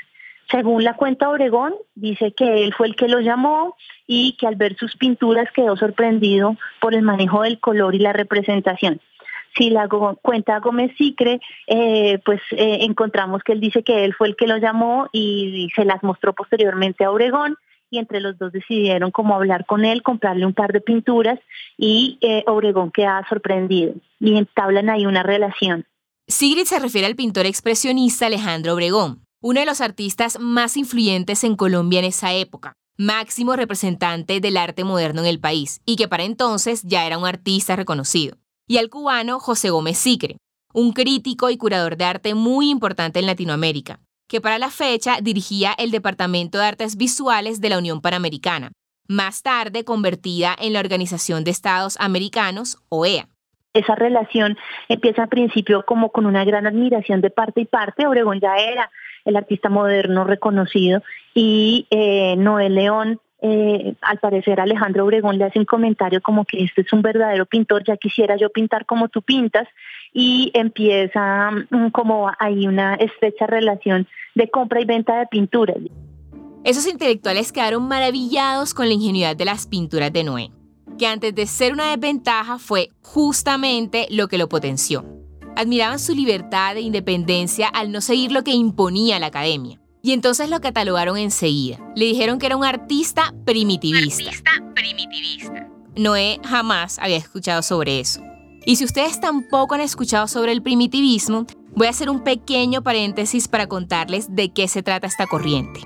Según 0.49 0.83
la 0.83 0.95
cuenta 0.95 1.29
Obregón, 1.29 1.73
dice 1.95 2.33
que 2.33 2.63
él 2.63 2.73
fue 2.73 2.87
el 2.87 2.95
que 2.95 3.07
lo 3.07 3.19
llamó 3.19 3.75
y 4.05 4.33
que 4.33 4.47
al 4.47 4.55
ver 4.55 4.75
sus 4.77 4.95
pinturas 4.97 5.49
quedó 5.53 5.75
sorprendido 5.77 6.57
por 6.79 6.93
el 6.93 7.01
manejo 7.01 7.41
del 7.41 7.59
color 7.59 7.95
y 7.95 7.99
la 7.99 8.13
representación. 8.13 9.01
Si 9.55 9.69
la 9.69 9.87
cuenta 9.87 10.59
Gómez 10.59 10.91
Sicre, 10.97 11.39
eh, 11.67 12.19
pues 12.25 12.41
eh, 12.51 12.79
encontramos 12.81 13.43
que 13.43 13.53
él 13.53 13.59
dice 13.59 13.83
que 13.83 14.03
él 14.03 14.13
fue 14.15 14.27
el 14.27 14.35
que 14.35 14.47
lo 14.47 14.57
llamó 14.57 15.09
y 15.11 15.69
se 15.75 15.85
las 15.85 16.01
mostró 16.01 16.33
posteriormente 16.33 17.03
a 17.03 17.11
Obregón 17.11 17.55
y 17.91 17.99
entre 17.99 18.19
los 18.19 18.37
dos 18.39 18.51
decidieron 18.51 19.11
como 19.11 19.35
hablar 19.35 19.65
con 19.67 19.85
él, 19.85 20.01
comprarle 20.01 20.47
un 20.47 20.53
par 20.53 20.73
de 20.73 20.81
pinturas 20.81 21.39
y 21.77 22.17
eh, 22.21 22.43
Obregón 22.47 22.91
queda 22.91 23.23
sorprendido 23.29 23.93
y 24.19 24.37
entablan 24.37 24.89
ahí 24.89 25.05
una 25.05 25.21
relación. 25.21 25.85
Sigrid 26.27 26.63
se 26.63 26.79
refiere 26.79 27.05
al 27.05 27.15
pintor 27.15 27.45
expresionista 27.45 28.25
Alejandro 28.25 28.73
Obregón, 28.73 29.22
uno 29.43 29.59
de 29.59 29.65
los 29.65 29.81
artistas 29.81 30.39
más 30.39 30.77
influyentes 30.77 31.43
en 31.43 31.57
Colombia 31.57 31.99
en 31.99 32.05
esa 32.05 32.31
época, 32.31 32.77
máximo 32.97 33.57
representante 33.57 34.39
del 34.39 34.55
arte 34.55 34.85
moderno 34.85 35.19
en 35.19 35.27
el 35.27 35.41
país, 35.41 35.81
y 35.85 35.97
que 35.97 36.07
para 36.07 36.23
entonces 36.23 36.81
ya 36.83 37.05
era 37.05 37.17
un 37.17 37.25
artista 37.25 37.75
reconocido. 37.75 38.37
Y 38.67 38.77
al 38.77 38.89
cubano 38.89 39.41
José 39.41 39.69
Gómez 39.69 39.97
Sicre, 39.97 40.37
un 40.73 40.93
crítico 40.93 41.49
y 41.49 41.57
curador 41.57 41.97
de 41.97 42.05
arte 42.05 42.35
muy 42.35 42.69
importante 42.69 43.19
en 43.19 43.25
Latinoamérica, 43.25 43.99
que 44.29 44.39
para 44.39 44.57
la 44.59 44.69
fecha 44.69 45.17
dirigía 45.21 45.73
el 45.77 45.91
Departamento 45.91 46.57
de 46.57 46.65
Artes 46.65 46.95
Visuales 46.95 47.59
de 47.59 47.67
la 47.67 47.79
Unión 47.79 47.99
Panamericana, 47.99 48.71
más 49.09 49.43
tarde 49.43 49.83
convertida 49.83 50.55
en 50.57 50.71
la 50.71 50.79
Organización 50.79 51.43
de 51.43 51.51
Estados 51.51 51.97
Americanos, 51.99 52.77
OEA. 52.87 53.27
Esa 53.73 53.95
relación 53.95 54.55
empieza 54.87 55.23
al 55.23 55.29
principio 55.29 55.83
como 55.85 56.13
con 56.13 56.25
una 56.27 56.45
gran 56.45 56.65
admiración 56.65 57.19
de 57.19 57.29
parte 57.29 57.59
y 57.59 57.65
parte. 57.65 58.07
Obregón 58.07 58.39
ya 58.39 58.55
era 58.55 58.89
el 59.25 59.35
artista 59.35 59.69
moderno 59.69 60.23
reconocido 60.23 61.01
y 61.33 61.87
eh, 61.89 62.35
Noel 62.37 62.75
León 62.75 63.19
eh, 63.45 63.95
al 64.01 64.19
parecer 64.19 64.61
Alejandro 64.61 65.03
Obregón 65.03 65.37
le 65.37 65.43
hace 65.43 65.59
un 65.59 65.65
comentario 65.65 66.21
como 66.21 66.45
que 66.45 66.63
este 66.63 66.79
es 66.79 66.93
un 66.93 67.01
verdadero 67.01 67.45
pintor, 67.45 67.83
ya 67.85 67.97
quisiera 67.97 68.37
yo 68.37 68.49
pintar 68.49 68.85
como 68.85 69.09
tú 69.09 69.21
pintas, 69.21 69.67
y 70.13 70.49
empieza 70.53 71.51
mm, 71.51 71.89
como 71.89 72.31
hay 72.39 72.67
una 72.67 72.95
estrecha 72.95 73.45
relación 73.45 74.07
de 74.33 74.49
compra 74.49 74.79
y 74.79 74.85
venta 74.85 75.19
de 75.19 75.27
pinturas. 75.27 75.75
Esos 76.63 76.87
intelectuales 76.87 77.51
quedaron 77.51 77.85
maravillados 77.85 78.73
con 78.73 78.87
la 78.87 78.93
ingenuidad 78.93 79.35
de 79.35 79.43
las 79.43 79.67
pinturas 79.67 80.13
de 80.13 80.23
Noé, 80.23 80.51
que 80.97 81.07
antes 81.07 81.35
de 81.35 81.45
ser 81.45 81.73
una 81.73 81.91
desventaja 81.91 82.57
fue 82.59 82.91
justamente 83.01 84.07
lo 84.09 84.29
que 84.29 84.37
lo 84.37 84.47
potenció. 84.47 85.03
Admiraban 85.55 85.99
su 85.99 86.15
libertad 86.15 86.77
e 86.77 86.81
independencia 86.81 87.67
al 87.67 87.91
no 87.91 88.01
seguir 88.01 88.31
lo 88.31 88.43
que 88.43 88.51
imponía 88.51 89.19
la 89.19 89.27
academia. 89.27 89.79
Y 90.01 90.11
entonces 90.11 90.49
lo 90.49 90.59
catalogaron 90.59 91.17
enseguida. 91.17 91.79
Le 91.95 92.05
dijeron 92.05 92.39
que 92.39 92.47
era 92.47 92.57
un 92.57 92.65
artista 92.65 93.33
primitivista. 93.45 94.29
Artista 94.29 94.51
primitivista. 94.75 95.69
Noé 95.95 96.39
jamás 96.43 96.99
había 96.99 97.17
escuchado 97.17 97.61
sobre 97.61 97.99
eso. 97.99 98.21
Y 98.65 98.77
si 98.77 98.85
ustedes 98.85 99.19
tampoco 99.19 99.75
han 99.75 99.81
escuchado 99.81 100.27
sobre 100.27 100.51
el 100.51 100.61
primitivismo, 100.61 101.45
voy 101.75 101.87
a 101.87 101.91
hacer 101.91 102.09
un 102.09 102.23
pequeño 102.23 102.81
paréntesis 102.81 103.47
para 103.47 103.67
contarles 103.67 104.35
de 104.35 104.51
qué 104.51 104.67
se 104.67 104.83
trata 104.83 105.07
esta 105.07 105.27
corriente. 105.27 105.81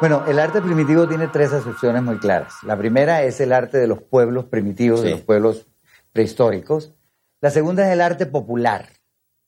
Bueno, 0.00 0.24
el 0.26 0.38
arte 0.38 0.60
primitivo 0.60 1.08
tiene 1.08 1.28
tres 1.28 1.52
acepciones 1.52 2.02
muy 2.02 2.18
claras. 2.18 2.54
La 2.62 2.76
primera 2.76 3.22
es 3.22 3.40
el 3.40 3.52
arte 3.52 3.78
de 3.78 3.86
los 3.86 4.02
pueblos 4.02 4.44
primitivos, 4.46 5.02
de 5.02 5.12
los 5.12 5.20
pueblos 5.20 5.66
prehistóricos. 6.12 6.92
La 7.40 7.50
segunda 7.50 7.86
es 7.86 7.92
el 7.92 8.00
arte 8.00 8.26
popular, 8.26 8.88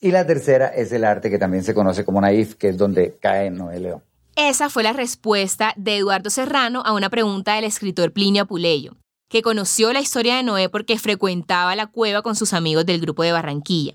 y 0.00 0.12
la 0.12 0.26
tercera 0.26 0.68
es 0.68 0.92
el 0.92 1.04
arte 1.04 1.30
que 1.30 1.38
también 1.38 1.64
se 1.64 1.74
conoce 1.74 2.04
como 2.04 2.20
naif, 2.20 2.54
que 2.54 2.68
es 2.68 2.78
donde 2.78 3.18
cae 3.20 3.50
Noé 3.50 3.80
León. 3.80 4.02
Esa 4.36 4.68
fue 4.68 4.82
la 4.82 4.92
respuesta 4.92 5.72
de 5.76 5.96
Eduardo 5.96 6.30
Serrano 6.30 6.82
a 6.84 6.92
una 6.92 7.10
pregunta 7.10 7.54
del 7.54 7.64
escritor 7.64 8.12
Plinio 8.12 8.42
Apuleyo, 8.42 8.92
que 9.28 9.42
conoció 9.42 9.92
la 9.92 10.00
historia 10.00 10.36
de 10.36 10.42
Noé 10.42 10.68
porque 10.68 10.98
frecuentaba 10.98 11.74
la 11.74 11.86
cueva 11.86 12.22
con 12.22 12.36
sus 12.36 12.52
amigos 12.52 12.86
del 12.86 13.00
grupo 13.00 13.22
de 13.22 13.32
Barranquilla. 13.32 13.94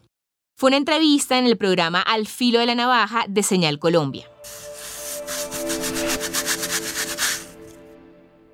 Fue 0.57 0.69
una 0.69 0.77
entrevista 0.77 1.37
en 1.37 1.45
el 1.45 1.57
programa 1.57 2.01
Al 2.01 2.27
filo 2.27 2.59
de 2.59 2.65
la 2.65 2.75
navaja 2.75 3.25
de 3.27 3.43
Señal 3.43 3.79
Colombia. 3.79 4.27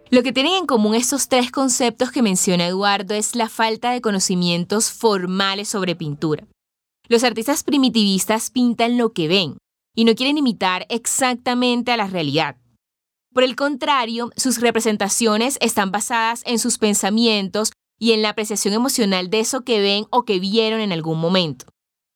Lo 0.10 0.24
que 0.24 0.32
tienen 0.32 0.54
en 0.54 0.66
común 0.66 0.96
estos 0.96 1.28
tres 1.28 1.52
conceptos 1.52 2.12
que 2.12 2.22
menciona 2.22 2.66
Eduardo 2.66 3.14
es 3.14 3.36
la 3.36 3.50
falta 3.50 3.92
de 3.92 4.00
conocimientos 4.00 4.90
formales 4.90 5.68
sobre 5.68 5.96
pintura. 5.96 6.48
Los 7.10 7.26
artistas 7.26 7.64
primitivistas 7.64 8.50
pintan 8.50 8.98
lo 8.98 9.12
que 9.12 9.28
ven 9.28 9.58
y 9.94 10.06
no 10.06 10.16
quieren 10.16 10.38
imitar 10.38 10.86
exactamente 10.90 11.92
a 11.92 11.98
la 11.98 12.08
realidad. 12.08 12.56
Por 13.34 13.44
el 13.44 13.58
contrario, 13.58 14.32
sus 14.38 14.62
representaciones 14.62 15.58
están 15.60 15.92
basadas 15.92 16.42
en 16.46 16.58
sus 16.58 16.78
pensamientos 16.78 17.74
y 18.00 18.14
en 18.14 18.22
la 18.22 18.30
apreciación 18.30 18.74
emocional 18.74 19.30
de 19.30 19.42
eso 19.42 19.62
que 19.62 19.82
ven 19.82 20.06
o 20.10 20.24
que 20.24 20.40
vieron 20.40 20.80
en 20.80 20.94
algún 20.94 21.20
momento. 21.20 21.66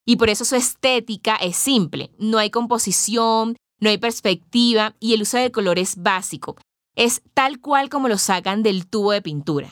Y 0.06 0.16
por 0.16 0.30
eso 0.30 0.46
su 0.46 0.56
estética 0.56 1.36
es 1.36 1.58
simple, 1.58 2.12
no 2.18 2.38
hay 2.38 2.52
composición, 2.52 3.58
no 3.82 3.90
hay 3.90 3.98
perspectiva 3.98 4.96
y 5.00 5.14
el 5.14 5.24
uso 5.24 5.38
de 5.38 5.52
color 5.52 5.78
es 5.78 6.02
básico. 6.02 6.56
Es 6.96 7.22
tal 7.34 7.60
cual 7.60 7.90
como 7.90 8.08
lo 8.08 8.18
sacan 8.18 8.64
del 8.64 8.88
tubo 8.88 9.12
de 9.12 9.22
pintura 9.22 9.70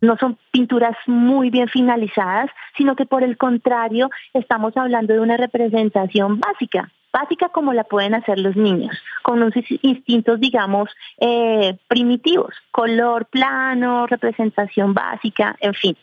no 0.00 0.16
son 0.16 0.38
pinturas 0.50 0.96
muy 1.06 1.50
bien 1.50 1.68
finalizadas, 1.68 2.50
sino 2.76 2.96
que 2.96 3.06
por 3.06 3.22
el 3.22 3.36
contrario 3.36 4.10
estamos 4.32 4.76
hablando 4.76 5.12
de 5.12 5.20
una 5.20 5.36
representación 5.36 6.40
básica, 6.40 6.90
básica 7.12 7.48
como 7.50 7.72
la 7.72 7.84
pueden 7.84 8.14
hacer 8.14 8.38
los 8.38 8.56
niños, 8.56 8.96
con 9.22 9.42
unos 9.42 9.54
instintos, 9.82 10.40
digamos, 10.40 10.88
eh, 11.18 11.76
primitivos, 11.88 12.54
color 12.70 13.26
plano, 13.26 14.06
representación 14.06 14.94
básica, 14.94 15.56
en 15.60 15.74
fin. 15.74 15.96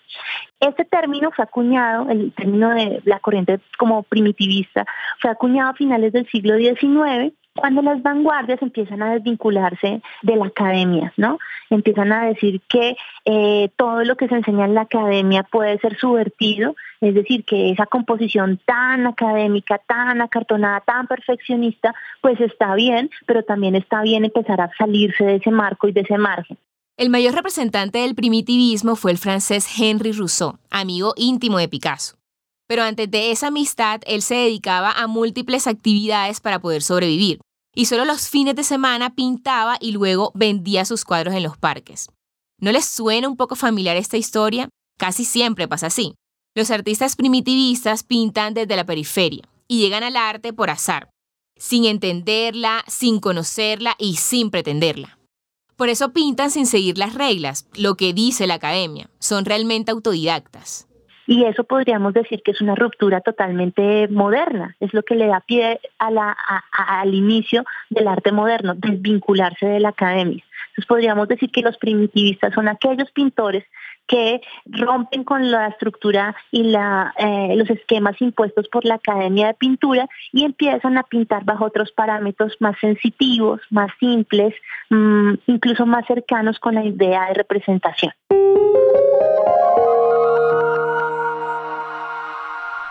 Este 0.60 0.86
término 0.86 1.32
fue 1.32 1.46
acuñado, 1.46 2.10
el 2.10 2.34
término 2.34 2.70
de 2.72 3.02
la 3.06 3.20
corriente 3.20 3.60
como 3.78 4.04
primitivista, 4.04 4.86
fue 5.20 5.32
acuñado 5.32 5.72
a 5.72 5.76
finales 5.76 6.14
del 6.14 6.28
siglo 6.30 6.58
XIX 6.58 7.34
cuando 7.58 7.82
las 7.82 8.02
vanguardias 8.02 8.62
empiezan 8.62 9.04
a 9.04 9.14
desvincularse 9.14 10.02
de 10.22 10.36
la 10.36 10.46
academia, 10.46 11.12
¿no? 11.18 11.38
Empiezan 11.70 12.14
a 12.14 12.26
decir 12.26 12.62
que 12.70 12.96
eh, 13.26 13.70
todo 13.76 14.04
lo 14.06 14.16
que 14.16 14.28
se 14.30 14.36
enseña 14.36 14.66
en 14.66 14.74
la 14.74 14.82
academia 14.82 15.44
puede 15.44 15.78
ser 15.80 15.98
subvertido, 15.98 16.76
es 17.02 17.14
decir, 17.14 17.44
que 17.44 17.72
esa 17.72 17.86
composición 17.86 18.60
tan 18.66 19.06
académica, 19.08 19.80
tan 19.80 20.22
acartonada, 20.22 20.80
tan 20.82 21.08
perfeccionista, 21.08 21.94
pues 22.22 22.40
está 22.40 22.74
bien, 22.76 23.10
pero 23.26 23.44
también 23.44 23.76
está 23.76 24.02
bien 24.02 24.24
empezar 24.24 24.62
a 24.62 24.72
salirse 24.78 25.26
de 25.26 25.36
ese 25.36 25.52
marco 25.52 25.88
y 25.88 25.92
de 25.92 26.02
ese 26.02 26.18
margen. 26.18 26.58
El 26.98 27.10
mayor 27.10 27.36
representante 27.36 28.00
del 28.00 28.16
primitivismo 28.16 28.96
fue 28.96 29.12
el 29.12 29.18
francés 29.18 29.68
Henri 29.80 30.14
Rousseau, 30.14 30.58
amigo 30.72 31.14
íntimo 31.16 31.60
de 31.60 31.68
Picasso. 31.68 32.16
Pero 32.68 32.84
antes 32.84 33.10
de 33.10 33.32
esa 33.32 33.48
amistad, 33.48 34.02
él 34.06 34.22
se 34.22 34.36
dedicaba 34.36 34.92
a 34.92 35.08
múltiples 35.08 35.68
actividades 35.68 36.42
para 36.42 36.60
poder 36.60 36.82
sobrevivir 36.82 37.40
y 37.78 37.86
solo 37.86 38.06
los 38.06 38.28
fines 38.28 38.56
de 38.56 38.64
semana 38.64 39.14
pintaba 39.14 39.78
y 39.80 39.92
luego 39.92 40.32
vendía 40.34 40.84
sus 40.84 41.06
cuadros 41.06 41.36
en 41.36 41.44
los 41.44 41.60
parques. 41.60 42.10
¿No 42.60 42.72
les 42.72 42.86
suena 42.86 43.28
un 43.28 43.38
poco 43.38 43.56
familiar 43.56 43.96
esta 43.98 44.18
historia? 44.18 44.68
Casi 44.98 45.24
siempre 45.24 45.68
pasa 45.68 45.86
así. 45.86 46.16
Los 46.56 46.72
artistas 46.72 47.16
primitivistas 47.16 48.02
pintan 48.02 48.56
desde 48.56 48.76
la 48.76 48.88
periferia 48.88 49.48
y 49.68 49.78
llegan 49.78 50.02
al 50.02 50.18
arte 50.18 50.54
por 50.54 50.72
azar, 50.72 51.12
sin 51.56 51.86
entenderla, 51.86 52.84
sin 52.88 53.20
conocerla 53.20 53.96
y 54.00 54.16
sin 54.16 54.50
pretenderla. 54.50 55.20
Por 55.76 55.90
eso 55.90 56.14
pintan 56.14 56.50
sin 56.50 56.66
seguir 56.66 56.98
las 56.98 57.14
reglas, 57.14 57.68
lo 57.76 57.94
que 57.94 58.12
dice 58.12 58.48
la 58.48 58.56
academia. 58.56 59.12
Son 59.20 59.46
realmente 59.46 59.92
autodidactas. 59.92 60.88
Y 61.28 61.44
eso 61.44 61.66
podríamos 61.66 62.14
decir 62.14 62.42
que 62.42 62.52
es 62.52 62.62
una 62.62 62.74
ruptura 62.74 63.20
totalmente 63.22 64.08
moderna, 64.08 64.76
es 64.80 64.94
lo 64.94 65.04
que 65.04 65.16
le 65.16 65.28
da 65.28 65.42
pie 65.42 65.80
al 66.00 67.14
inicio 67.14 67.66
del 67.90 68.08
arte 68.08 68.32
moderno, 68.32 68.74
desvincularse 68.76 69.66
de 69.66 69.82
la 69.82 69.90
academia. 69.90 70.44
Entonces 70.70 70.86
podríamos 70.88 71.28
decir 71.28 71.52
que 71.52 71.62
los 71.62 71.78
primitivistas 71.78 72.54
son 72.54 72.68
aquellos 72.70 73.12
pintores 73.12 73.66
que 74.08 74.42
rompen 74.66 75.24
con 75.24 75.52
la 75.52 75.68
estructura 75.68 76.36
y 76.52 76.74
eh, 76.74 77.56
los 77.56 77.70
esquemas 77.70 78.20
impuestos 78.22 78.68
por 78.70 78.86
la 78.86 78.96
Academia 78.96 79.48
de 79.48 79.54
Pintura 79.54 80.08
y 80.32 80.46
empiezan 80.46 80.98
a 80.98 81.04
pintar 81.04 81.44
bajo 81.44 81.66
otros 81.66 81.92
parámetros 81.92 82.56
más 82.60 82.78
sensitivos, 82.80 83.60
más 83.70 83.92
simples, 84.00 84.56
mm, 84.90 85.34
incluso 85.48 85.86
más 85.86 86.06
cercanos 86.06 86.58
con 86.60 86.76
la 86.76 86.86
idea 86.86 87.26
de 87.28 87.34
representación. 87.34 88.14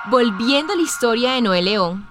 Volviendo 0.08 0.72
a 0.72 0.76
la 0.76 0.82
historia 0.82 1.32
de 1.32 1.42
Noé 1.42 1.62
León, 1.62 2.06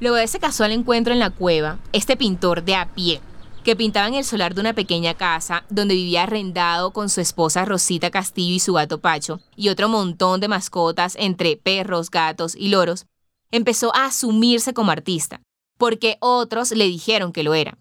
luego 0.00 0.16
de 0.16 0.24
ese 0.24 0.40
casual 0.40 0.72
encuentro 0.72 1.12
en 1.12 1.20
la 1.20 1.30
cueva, 1.30 1.78
este 1.92 2.16
pintor 2.16 2.64
de 2.64 2.74
a 2.74 2.92
pie, 2.92 3.20
que 3.62 3.76
pintaba 3.76 4.08
en 4.08 4.14
el 4.14 4.24
solar 4.24 4.52
de 4.52 4.62
una 4.62 4.72
pequeña 4.72 5.14
casa 5.14 5.64
donde 5.70 5.94
vivía 5.94 6.24
arrendado 6.24 6.92
con 6.92 7.08
su 7.08 7.20
esposa 7.20 7.64
Rosita 7.64 8.10
Castillo 8.10 8.56
y 8.56 8.58
su 8.58 8.72
gato 8.72 9.00
Pacho, 9.00 9.40
y 9.54 9.68
otro 9.68 9.88
montón 9.88 10.40
de 10.40 10.48
mascotas 10.48 11.14
entre 11.20 11.56
perros, 11.56 12.10
gatos 12.10 12.56
y 12.56 12.66
loros, 12.66 13.06
empezó 13.52 13.94
a 13.94 14.06
asumirse 14.06 14.74
como 14.74 14.90
artista, 14.90 15.40
porque 15.78 16.16
otros 16.18 16.72
le 16.72 16.86
dijeron 16.86 17.32
que 17.32 17.44
lo 17.44 17.54
era. 17.54 17.78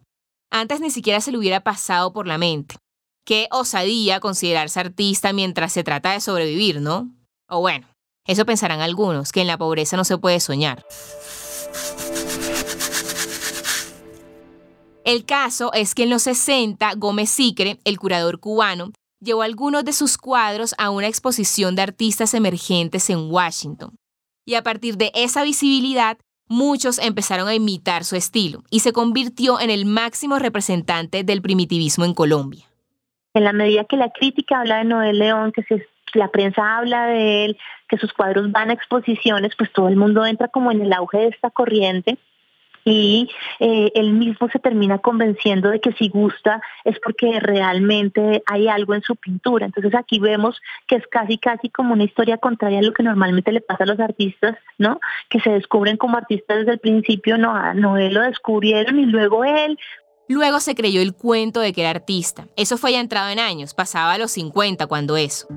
Antes 0.52 0.80
ni 0.80 0.92
siquiera 0.92 1.22
se 1.22 1.32
le 1.32 1.40
hubiera 1.40 1.62
pasado 1.62 2.14
por 2.14 2.28
la 2.28 2.38
mente. 2.38 2.76
Qué 3.26 3.48
osadía 3.50 4.20
considerarse 4.20 4.80
artista 4.80 5.34
mientras 5.34 5.74
se 5.74 5.84
trata 5.84 6.12
de 6.12 6.22
sobrevivir, 6.22 6.82
¿no? 6.82 7.10
O 7.50 7.62
bueno, 7.62 7.88
eso 8.26 8.46
pensarán 8.46 8.82
algunos, 8.82 9.32
que 9.32 9.42
en 9.42 9.48
la 9.48 9.58
pobreza 9.58 9.98
no 9.98 10.04
se 10.04 10.18
puede 10.18 10.40
soñar. 10.40 10.84
El 15.06 15.24
caso 15.26 15.72
es 15.74 15.94
que 15.94 16.04
en 16.04 16.10
los 16.10 16.24
60, 16.24 16.94
Gómez 16.98 17.30
Sicre, 17.30 17.78
el 17.84 18.00
curador 18.00 18.40
cubano, 18.40 18.92
llevó 19.22 19.44
algunos 19.44 19.86
de 19.86 19.94
sus 19.94 20.18
cuadros 20.18 20.74
a 20.80 20.90
una 20.90 21.08
exposición 21.08 21.76
de 21.76 21.84
artistas 21.84 22.34
emergentes 22.34 23.10
en 23.12 23.32
Washington. 23.32 23.96
Y 24.46 24.56
a 24.56 24.64
partir 24.64 24.98
de 24.98 25.12
esa 25.14 25.44
visibilidad, 25.44 26.18
muchos 26.48 26.98
empezaron 27.00 27.48
a 27.48 27.54
imitar 27.54 28.04
su 28.04 28.16
estilo 28.16 28.64
y 28.72 28.80
se 28.80 28.94
convirtió 28.94 29.60
en 29.60 29.70
el 29.70 29.86
máximo 29.86 30.40
representante 30.40 31.24
del 31.24 31.42
primitivismo 31.42 32.06
en 32.06 32.14
Colombia. 32.14 32.66
En 33.36 33.44
la 33.44 33.54
medida 33.54 33.86
que 33.86 33.98
la 33.98 34.12
crítica 34.12 34.62
habla 34.62 34.78
de 34.78 34.86
Noel 34.86 35.20
León, 35.20 35.52
que 35.52 35.64
se 35.64 35.86
la 36.16 36.30
prensa 36.30 36.78
habla 36.78 37.08
de 37.08 37.46
él, 37.46 37.58
que 37.88 37.98
sus 37.98 38.14
cuadros 38.14 38.52
van 38.52 38.70
a 38.70 38.74
exposiciones, 38.74 39.56
pues 39.56 39.72
todo 39.72 39.88
el 39.88 39.96
mundo 39.96 40.26
entra 40.26 40.48
como 40.48 40.72
en 40.72 40.82
el 40.82 40.94
auge 40.94 41.18
de 41.20 41.28
esta 41.28 41.50
corriente 41.50 42.18
y 42.88 43.28
eh, 43.60 43.92
él 43.96 44.14
mismo 44.14 44.48
se 44.50 44.60
termina 44.60 45.00
convenciendo 45.00 45.70
de 45.70 45.82
que 45.82 45.92
si 45.94 46.08
gusta 46.08 46.62
es 46.84 47.00
porque 47.00 47.40
realmente 47.40 48.44
hay 48.46 48.68
algo 48.68 48.94
en 48.94 49.02
su 49.02 49.16
pintura. 49.16 49.66
Entonces 49.66 49.96
aquí 49.96 50.20
vemos 50.20 50.62
que 50.88 50.98
es 50.98 51.08
casi 51.08 51.40
casi 51.40 51.70
como 51.70 51.94
una 51.94 52.04
historia 52.04 52.38
contraria 52.38 52.80
a 52.80 52.84
lo 52.84 52.94
que 52.94 53.02
normalmente 53.02 53.52
le 53.52 53.62
pasa 53.62 53.86
a 53.86 53.88
los 53.88 54.00
artistas, 54.00 54.56
¿no? 54.78 55.00
Que 55.30 55.40
se 55.40 55.50
descubren 55.50 55.98
como 55.98 56.18
artistas 56.18 56.60
desde 56.60 56.74
el 56.74 56.80
principio, 56.80 57.40
no, 57.40 57.56
a 57.56 57.74
Noé 57.74 58.12
lo 58.12 58.22
descubrieron 58.22 59.00
y 59.00 59.06
luego 59.08 59.44
él 59.44 59.80
Luego 60.28 60.60
se 60.60 60.74
creyó 60.74 61.02
el 61.02 61.14
cuento 61.14 61.60
de 61.60 61.72
que 61.72 61.82
era 61.82 61.92
artista. 61.92 62.48
Eso 62.56 62.78
fue 62.78 62.94
ya 62.94 63.00
entrado 63.00 63.30
en 63.30 63.38
años, 63.38 63.76
pasaba 63.76 64.14
a 64.14 64.18
los 64.18 64.32
50 64.32 64.88
cuando 64.88 65.18
eso. 65.18 65.48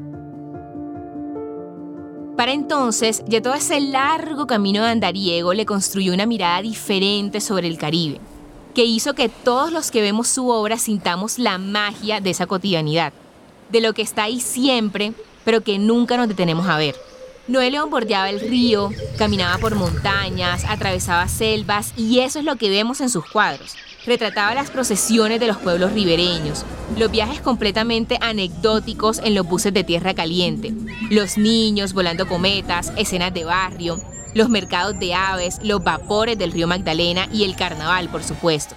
Para 2.39 2.53
entonces, 2.53 3.25
ya 3.27 3.43
todo 3.43 3.55
ese 3.55 3.81
largo 3.81 4.47
camino 4.47 4.85
de 4.85 4.91
andariego 4.91 5.55
le 5.55 5.67
construyó 5.67 6.15
una 6.15 6.25
mirada 6.25 6.63
diferente 6.63 7.41
sobre 7.41 7.67
el 7.67 7.79
Caribe, 7.79 8.21
que 8.77 8.85
hizo 8.85 9.15
que 9.15 9.29
todos 9.29 9.73
los 9.73 9.91
que 9.91 10.03
vemos 10.03 10.29
su 10.29 10.49
obra 10.49 10.79
sintamos 10.79 11.41
la 11.41 11.59
magia 11.59 12.21
de 12.21 12.31
esa 12.31 12.47
cotidianidad, 12.47 13.13
de 13.71 13.81
lo 13.81 13.93
que 13.93 14.03
está 14.03 14.23
ahí 14.23 14.39
siempre, 14.39 15.15
pero 15.45 15.63
que 15.63 15.81
nunca 15.81 16.17
nos 16.17 16.29
detenemos 16.29 16.69
a 16.69 16.77
ver. 16.77 16.95
Noé 17.49 17.73
León 17.73 17.91
bordeaba 17.91 18.31
el 18.31 18.39
río, 18.39 18.91
caminaba 19.19 19.59
por 19.59 19.75
montañas, 19.75 20.65
atravesaba 20.69 21.27
selvas 21.27 21.93
y 21.97 22.21
eso 22.21 22.39
es 22.39 22.45
lo 22.45 22.55
que 22.55 22.71
vemos 22.71 23.01
en 23.01 23.11
sus 23.11 23.29
cuadros 23.29 23.75
retrataba 24.07 24.55
las 24.55 24.71
procesiones 24.71 25.41
de 25.41 25.47
los 25.47 25.59
pueblos 25.59 25.93
ribereños, 25.93 26.65
los 26.97 27.11
viajes 27.11 27.41
completamente 27.41 28.19
anecdóticos 28.21 29.19
en 29.19 29.35
los 29.35 29.47
buses 29.47 29.73
de 29.75 29.85
tierra 29.85 30.15
caliente, 30.15 30.73
los 31.11 31.37
niños 31.37 31.93
volando 31.93 32.27
cometas, 32.27 32.93
escenas 32.97 33.35
de 33.35 33.45
barrio, 33.45 34.01
los 34.35 34.49
mercados 34.49 34.99
de 34.99 35.15
aves, 35.15 35.59
los 35.63 35.83
vapores 35.83 36.39
del 36.39 36.53
río 36.53 36.67
Magdalena 36.67 37.29
y 37.33 37.45
el 37.45 37.57
carnaval, 37.57 38.09
por 38.09 38.23
supuesto. 38.23 38.75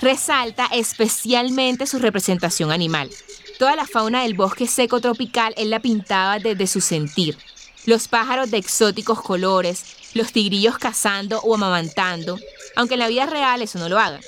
Resalta 0.00 0.66
especialmente 0.66 1.86
su 1.86 1.98
representación 1.98 2.72
animal. 2.72 3.10
Toda 3.58 3.76
la 3.76 3.86
fauna 3.86 4.22
del 4.22 4.34
bosque 4.34 4.66
seco 4.66 5.00
tropical 5.00 5.54
él 5.56 5.70
la 5.70 5.80
pintaba 5.80 6.38
desde 6.38 6.66
su 6.66 6.80
sentir. 6.80 7.38
Los 7.86 8.08
pájaros 8.08 8.50
de 8.50 8.56
exóticos 8.56 9.22
colores, 9.22 9.84
los 10.14 10.32
tigrillos 10.32 10.78
cazando 10.78 11.40
o 11.40 11.54
amamantando, 11.54 12.38
aunque 12.76 12.94
en 12.94 13.00
la 13.00 13.08
vida 13.08 13.26
real 13.26 13.62
eso 13.62 13.78
no 13.78 13.88
lo 13.88 13.98
hagan 13.98 14.20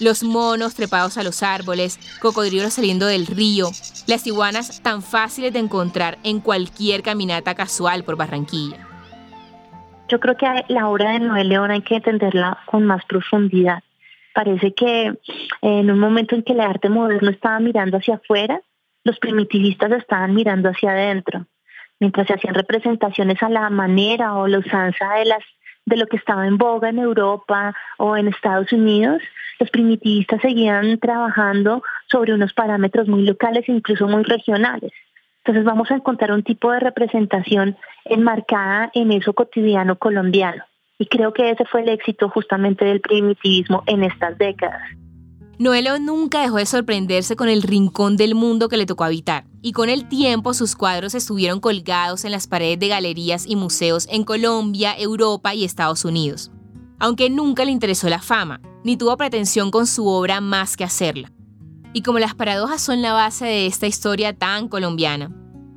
los 0.00 0.22
monos 0.22 0.74
trepados 0.74 1.18
a 1.18 1.22
los 1.22 1.42
árboles, 1.42 1.98
cocodrilos 2.20 2.74
saliendo 2.74 3.06
del 3.06 3.26
río, 3.26 3.68
las 4.06 4.26
iguanas 4.26 4.82
tan 4.82 5.02
fáciles 5.02 5.52
de 5.52 5.58
encontrar 5.58 6.18
en 6.24 6.40
cualquier 6.40 7.02
caminata 7.02 7.54
casual 7.54 8.04
por 8.04 8.16
Barranquilla. 8.16 8.78
Yo 10.08 10.20
creo 10.20 10.36
que 10.36 10.46
la 10.68 10.88
obra 10.88 11.12
de 11.12 11.20
Noel 11.20 11.48
León 11.48 11.70
hay 11.70 11.82
que 11.82 11.96
entenderla 11.96 12.58
con 12.66 12.84
más 12.84 13.04
profundidad. 13.06 13.82
Parece 14.34 14.74
que 14.74 15.14
en 15.62 15.90
un 15.90 15.98
momento 15.98 16.34
en 16.34 16.42
que 16.42 16.52
el 16.52 16.60
arte 16.60 16.88
moderno 16.88 17.30
estaba 17.30 17.58
mirando 17.60 17.96
hacia 17.96 18.16
afuera, 18.16 18.60
los 19.04 19.18
primitivistas 19.18 19.92
estaban 19.92 20.34
mirando 20.34 20.68
hacia 20.68 20.90
adentro. 20.90 21.46
Mientras 22.00 22.26
se 22.26 22.34
hacían 22.34 22.54
representaciones 22.54 23.42
a 23.42 23.48
la 23.48 23.70
manera 23.70 24.34
o 24.34 24.46
la 24.46 24.58
usanza 24.58 25.14
de 25.14 25.34
de 25.86 25.96
lo 25.96 26.06
que 26.06 26.16
estaba 26.16 26.46
en 26.46 26.56
boga 26.56 26.88
en 26.88 26.98
Europa 26.98 27.74
o 27.98 28.16
en 28.16 28.28
Estados 28.28 28.72
Unidos, 28.72 29.22
los 29.60 29.70
primitivistas 29.70 30.40
seguían 30.40 30.98
trabajando 30.98 31.82
sobre 32.08 32.34
unos 32.34 32.52
parámetros 32.52 33.08
muy 33.08 33.24
locales 33.24 33.68
e 33.68 33.72
incluso 33.72 34.06
muy 34.08 34.22
regionales. 34.24 34.92
Entonces 35.38 35.64
vamos 35.64 35.90
a 35.90 35.96
encontrar 35.96 36.32
un 36.32 36.42
tipo 36.42 36.72
de 36.72 36.80
representación 36.80 37.76
enmarcada 38.04 38.90
en 38.94 39.12
eso 39.12 39.34
cotidiano 39.34 39.96
colombiano. 39.96 40.64
Y 40.98 41.06
creo 41.06 41.32
que 41.32 41.50
ese 41.50 41.64
fue 41.66 41.82
el 41.82 41.88
éxito 41.90 42.30
justamente 42.30 42.84
del 42.84 43.00
primitivismo 43.00 43.82
en 43.86 44.04
estas 44.04 44.38
décadas. 44.38 44.82
Noelo 45.58 45.98
nunca 45.98 46.40
dejó 46.40 46.56
de 46.56 46.66
sorprenderse 46.66 47.36
con 47.36 47.48
el 47.48 47.62
rincón 47.62 48.16
del 48.16 48.34
mundo 48.34 48.68
que 48.68 48.76
le 48.76 48.86
tocó 48.86 49.04
habitar, 49.04 49.44
y 49.62 49.72
con 49.72 49.88
el 49.88 50.08
tiempo 50.08 50.52
sus 50.52 50.74
cuadros 50.74 51.14
estuvieron 51.14 51.60
colgados 51.60 52.24
en 52.24 52.32
las 52.32 52.48
paredes 52.48 52.80
de 52.80 52.88
galerías 52.88 53.46
y 53.46 53.54
museos 53.54 54.08
en 54.10 54.24
Colombia, 54.24 54.94
Europa 54.98 55.54
y 55.54 55.64
Estados 55.64 56.04
Unidos. 56.04 56.50
Aunque 57.04 57.28
nunca 57.28 57.66
le 57.66 57.70
interesó 57.70 58.08
la 58.08 58.18
fama, 58.18 58.62
ni 58.82 58.96
tuvo 58.96 59.14
pretensión 59.18 59.70
con 59.70 59.86
su 59.86 60.06
obra 60.08 60.40
más 60.40 60.74
que 60.74 60.84
hacerla. 60.84 61.30
Y 61.92 62.00
como 62.00 62.18
las 62.18 62.34
paradojas 62.34 62.80
son 62.80 63.02
la 63.02 63.12
base 63.12 63.44
de 63.44 63.66
esta 63.66 63.86
historia 63.86 64.32
tan 64.32 64.68
colombiana, 64.68 65.30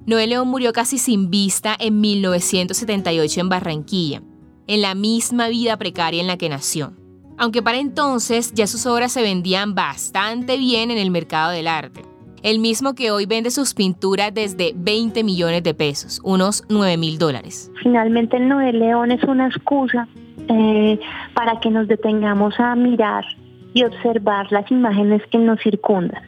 Noel 0.06 0.30
León 0.30 0.48
murió 0.48 0.72
casi 0.72 0.98
sin 0.98 1.30
vista 1.30 1.76
en 1.78 2.00
1978 2.00 3.42
en 3.42 3.50
Barranquilla, 3.50 4.22
en 4.68 4.82
la 4.82 4.96
misma 4.96 5.50
vida 5.50 5.76
precaria 5.76 6.22
en 6.22 6.28
la 6.28 6.38
que 6.38 6.48
nació 6.48 6.94
aunque 7.38 7.62
para 7.62 7.78
entonces 7.78 8.54
ya 8.54 8.68
sus 8.68 8.86
obras 8.86 9.12
se 9.12 9.22
vendían 9.22 9.76
bastante 9.76 10.58
bien 10.58 10.92
en 10.92 10.98
el 10.98 11.12
mercado 11.12 11.52
del 11.52 11.68
arte. 11.68 12.02
El 12.44 12.60
mismo 12.60 12.94
que 12.94 13.12
hoy 13.12 13.26
vende 13.26 13.52
sus 13.52 13.74
pinturas 13.74 14.34
desde 14.34 14.74
20 14.76 15.24
millones 15.24 15.64
de 15.64 15.74
pesos, 15.74 16.22
unos 16.24 16.64
9 16.70 16.98
mil 16.98 17.18
dólares. 17.18 17.72
Finalmente 17.84 18.40
Noel 18.40 18.80
León 18.80 19.12
es 19.12 19.24
una 19.24 19.48
excusa 19.48 20.08
eh, 20.48 21.00
para 21.34 21.60
que 21.60 21.70
nos 21.70 21.88
detengamos 21.88 22.60
a 22.60 22.76
mirar 22.76 23.26
y 23.74 23.84
observar 23.84 24.52
las 24.52 24.70
imágenes 24.72 25.22
que 25.32 25.38
nos 25.38 25.60
circundan. 25.62 26.24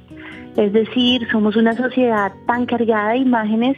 Es 0.56 0.74
decir, 0.74 1.28
somos 1.32 1.56
una 1.56 1.74
sociedad 1.76 2.32
tan 2.46 2.66
cargada 2.66 3.12
de 3.12 3.18
imágenes 3.18 3.78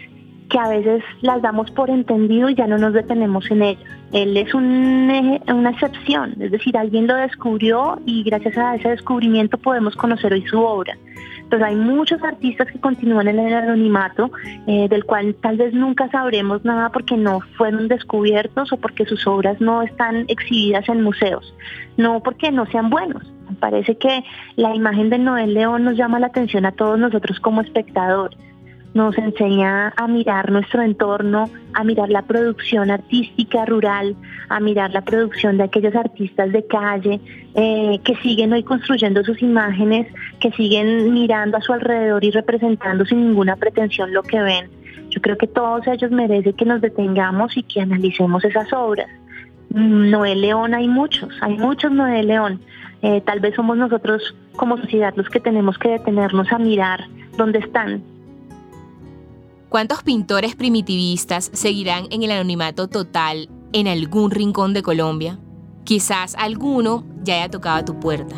que 0.49 0.60
a 0.60 0.67
veces 0.67 1.04
las 1.21 1.41
damos 1.41 1.71
por 1.71 1.89
entendido 1.89 2.49
y 2.49 2.56
ya 2.56 2.67
no 2.67 2.77
nos 2.77 2.93
detenemos 2.93 3.49
en 3.49 3.62
ellas. 3.63 3.84
Él 4.12 4.36
es 4.36 4.54
una 4.54 5.69
excepción, 5.69 6.36
es 6.39 6.51
decir, 6.51 6.77
alguien 6.77 7.08
lo 7.08 7.15
descubrió 7.15 7.99
y 8.06 8.23
gracias 8.23 8.58
a 8.58 8.75
ese 8.75 8.89
descubrimiento 8.89 9.58
podemos 9.58 9.95
conocer 9.95 10.34
hoy 10.34 10.45
su 10.47 10.60
obra. 10.60 10.97
Entonces 11.52 11.68
hay 11.68 11.76
muchos 11.76 12.24
artistas 12.24 12.72
que 12.72 12.80
continúan 12.80 13.28
en 13.28 13.38
el 13.38 13.54
anonimato, 13.54 14.32
eh, 14.68 14.88
del 14.88 15.04
cual 15.04 15.36
tal 15.42 15.58
vez 15.58 15.74
nunca 15.74 16.10
sabremos 16.10 16.64
nada 16.64 16.90
porque 16.94 17.18
no 17.18 17.42
fueron 17.58 17.90
descubiertos 17.90 18.72
o 18.72 18.78
porque 18.78 19.06
sus 19.06 19.28
obras 19.28 19.60
no 19.60 19.82
están 19.82 20.24
exhibidas 20.30 20.88
en 20.88 21.04
museos, 21.04 21.54
no 21.98 22.24
porque 22.24 22.54
no 22.54 22.66
sean 22.68 22.90
buenos. 22.90 23.24
Parece 23.60 23.98
que 23.98 24.24
la 24.56 24.74
imagen 24.74 25.10
de 25.10 25.18
Noel 25.18 25.54
León 25.54 25.84
nos 25.84 25.98
llama 25.98 26.22
la 26.22 26.28
atención 26.28 26.66
a 26.66 26.72
todos 26.72 26.98
nosotros 26.98 27.38
como 27.42 27.60
espectadores 27.60 28.40
nos 28.93 29.17
enseña 29.17 29.93
a 29.95 30.08
mirar 30.08 30.51
nuestro 30.51 30.82
entorno, 30.82 31.49
a 31.73 31.84
mirar 31.84 32.10
la 32.10 32.23
producción 32.23 32.91
artística 32.91 33.65
rural, 33.65 34.15
a 34.49 34.60
mirar 34.60 34.91
la 34.91 35.01
producción 35.01 35.58
de 35.58 35.63
aquellos 35.63 35.95
artistas 35.95 36.51
de 36.51 36.65
calle 36.65 37.21
eh, 37.56 37.99
que 38.04 38.15
siguen 38.17 38.54
hoy 38.54 38.63
construyendo 38.63 39.23
sus 39.23 39.41
imágenes, 39.41 40.08
que 40.39 40.51
siguen 40.51 41.13
mirando 41.13 41.58
a 41.58 41.62
su 41.62 41.71
alrededor 41.71 42.23
y 42.23 42.32
representando 42.32 43.06
sin 43.06 43.27
ninguna 43.27 43.56
pretensión 43.56 44.13
lo 44.13 44.23
que 44.23 44.41
ven. 44.41 44.69
Yo 45.10 45.21
creo 45.21 45.38
que 45.38 45.47
todos 45.47 45.88
ellos 45.88 46.12
merecen 46.12 46.54
que 46.54 46.65
nos 46.65 46.82
detengamos 46.82 47.56
y 47.58 47.63
que 47.63 47.82
analicemos 47.82 48.43
esas 48.43 48.71
obras. 48.73 49.08
Noel 49.69 50.41
León 50.41 50.73
hay 50.73 50.88
muchos, 50.88 51.30
hay 51.41 51.58
muchos 51.58 51.91
Noel 51.91 52.27
León. 52.27 52.60
Eh, 53.01 53.21
tal 53.21 53.39
vez 53.39 53.56
somos 53.56 53.77
nosotros 53.77 54.36
como 54.56 54.77
sociedad 54.77 55.13
los 55.15 55.30
que 55.30 55.39
tenemos 55.39 55.77
que 55.77 55.89
detenernos 55.89 56.51
a 56.51 56.60
mirar 56.60 57.06
dónde 57.38 57.60
están, 57.60 58.04
¿Cuántos 59.72 60.04
pintores 60.04 60.58
primitivistas 60.58 61.50
seguirán 61.54 62.08
en 62.12 62.24
el 62.24 62.32
anonimato 62.32 62.90
total 62.90 63.48
en 63.72 63.88
algún 63.88 64.30
rincón 64.30 64.74
de 64.74 64.84
Colombia? 64.84 65.40
Quizás 65.86 66.36
alguno 66.36 67.06
ya 67.24 67.36
haya 67.36 67.50
tocado 67.50 67.78
a 67.78 67.86
tu 67.86 67.98
puerta. 67.98 68.36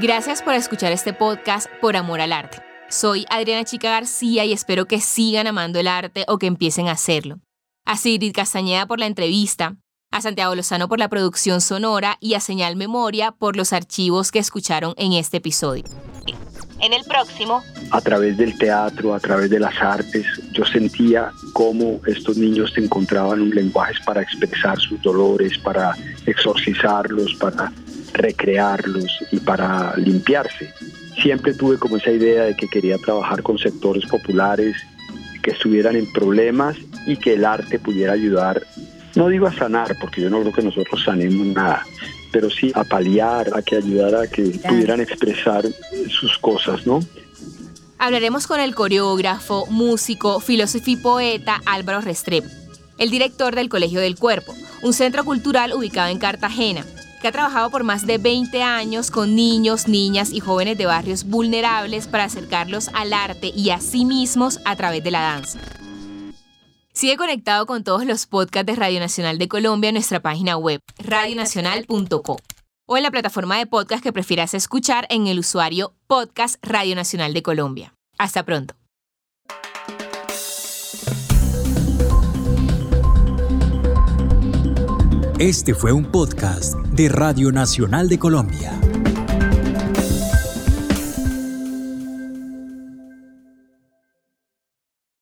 Gracias 0.00 0.40
por 0.40 0.54
escuchar 0.54 0.92
este 0.92 1.12
podcast 1.12 1.66
por 1.82 1.94
amor 1.94 2.22
al 2.22 2.32
arte. 2.32 2.62
Soy 2.88 3.26
Adriana 3.28 3.64
Chica 3.64 3.90
García 3.90 4.46
y 4.46 4.54
espero 4.54 4.86
que 4.86 5.02
sigan 5.02 5.46
amando 5.46 5.78
el 5.78 5.88
arte 5.88 6.24
o 6.26 6.38
que 6.38 6.46
empiecen 6.46 6.88
a 6.88 6.92
hacerlo. 6.92 7.38
A 7.84 7.98
Sigrid 7.98 8.32
Castañeda 8.32 8.86
por 8.86 8.98
la 8.98 9.04
entrevista, 9.04 9.76
a 10.10 10.20
Santiago 10.20 10.54
Lozano 10.54 10.88
por 10.88 10.98
la 10.98 11.08
producción 11.08 11.60
sonora 11.60 12.16
y 12.20 12.34
a 12.34 12.40
Señal 12.40 12.76
Memoria 12.76 13.32
por 13.32 13.56
los 13.56 13.72
archivos 13.72 14.32
que 14.32 14.38
escucharon 14.38 14.94
en 14.96 15.12
este 15.12 15.36
episodio. 15.36 15.84
En 16.80 16.92
el 16.92 17.04
próximo. 17.04 17.62
A 17.90 18.00
través 18.00 18.36
del 18.36 18.56
teatro, 18.56 19.14
a 19.14 19.20
través 19.20 19.50
de 19.50 19.58
las 19.58 19.74
artes, 19.82 20.24
yo 20.52 20.64
sentía 20.64 21.32
cómo 21.52 22.00
estos 22.06 22.36
niños 22.36 22.72
encontraban 22.76 23.40
un 23.40 23.50
lenguaje 23.50 23.94
para 24.06 24.22
expresar 24.22 24.78
sus 24.78 25.02
dolores, 25.02 25.58
para 25.58 25.96
exorcizarlos, 26.24 27.34
para 27.34 27.72
recrearlos 28.12 29.10
y 29.32 29.40
para 29.40 29.94
limpiarse. 29.96 30.72
Siempre 31.20 31.52
tuve 31.52 31.78
como 31.78 31.96
esa 31.96 32.12
idea 32.12 32.44
de 32.44 32.56
que 32.56 32.68
quería 32.68 32.96
trabajar 32.98 33.42
con 33.42 33.58
sectores 33.58 34.06
populares 34.06 34.76
que 35.42 35.50
estuvieran 35.50 35.96
en 35.96 36.10
problemas 36.12 36.76
y 37.06 37.16
que 37.16 37.34
el 37.34 37.44
arte 37.44 37.78
pudiera 37.80 38.12
ayudar 38.12 38.62
no 39.14 39.28
digo 39.28 39.46
a 39.46 39.52
sanar, 39.52 39.96
porque 40.00 40.20
yo 40.20 40.30
no 40.30 40.40
creo 40.40 40.52
que 40.52 40.62
nosotros 40.62 41.02
sanemos 41.04 41.46
nada, 41.46 41.84
pero 42.30 42.50
sí 42.50 42.70
a 42.74 42.84
paliar, 42.84 43.50
a 43.54 43.62
que 43.62 43.76
ayudara 43.76 44.22
a 44.22 44.26
que 44.26 44.42
pudieran 44.66 45.00
expresar 45.00 45.64
sus 46.08 46.38
cosas, 46.38 46.86
¿no? 46.86 47.00
Hablaremos 47.98 48.46
con 48.46 48.60
el 48.60 48.74
coreógrafo, 48.74 49.66
músico, 49.70 50.38
filósofo 50.40 50.90
y 50.90 50.96
poeta 50.96 51.60
Álvaro 51.66 52.00
Restrepo, 52.00 52.48
el 52.96 53.10
director 53.10 53.56
del 53.56 53.68
Colegio 53.68 54.00
del 54.00 54.16
Cuerpo, 54.16 54.54
un 54.82 54.92
centro 54.92 55.24
cultural 55.24 55.72
ubicado 55.72 56.08
en 56.08 56.18
Cartagena, 56.18 56.84
que 57.20 57.28
ha 57.28 57.32
trabajado 57.32 57.70
por 57.70 57.82
más 57.82 58.06
de 58.06 58.18
20 58.18 58.62
años 58.62 59.10
con 59.10 59.34
niños, 59.34 59.88
niñas 59.88 60.30
y 60.32 60.38
jóvenes 60.38 60.78
de 60.78 60.86
barrios 60.86 61.24
vulnerables 61.24 62.06
para 62.06 62.24
acercarlos 62.24 62.88
al 62.94 63.12
arte 63.12 63.50
y 63.54 63.70
a 63.70 63.80
sí 63.80 64.04
mismos 64.04 64.60
a 64.64 64.76
través 64.76 65.02
de 65.02 65.10
la 65.10 65.22
danza. 65.22 65.58
Sigue 66.98 67.16
conectado 67.16 67.64
con 67.64 67.84
todos 67.84 68.04
los 68.04 68.26
podcasts 68.26 68.66
de 68.66 68.74
Radio 68.74 68.98
Nacional 68.98 69.38
de 69.38 69.46
Colombia 69.46 69.90
en 69.90 69.94
nuestra 69.94 70.18
página 70.18 70.56
web, 70.56 70.80
radionacional.co, 70.98 72.38
o 72.88 72.96
en 72.96 73.02
la 73.04 73.12
plataforma 73.12 73.56
de 73.56 73.66
podcast 73.66 74.02
que 74.02 74.12
prefieras 74.12 74.52
escuchar 74.52 75.06
en 75.08 75.28
el 75.28 75.38
usuario 75.38 75.94
Podcast 76.08 76.56
Radio 76.60 76.96
Nacional 76.96 77.34
de 77.34 77.42
Colombia. 77.44 77.94
Hasta 78.18 78.44
pronto. 78.44 78.74
Este 85.38 85.74
fue 85.74 85.92
un 85.92 86.10
podcast 86.10 86.74
de 86.78 87.08
Radio 87.10 87.52
Nacional 87.52 88.08
de 88.08 88.18
Colombia. 88.18 88.72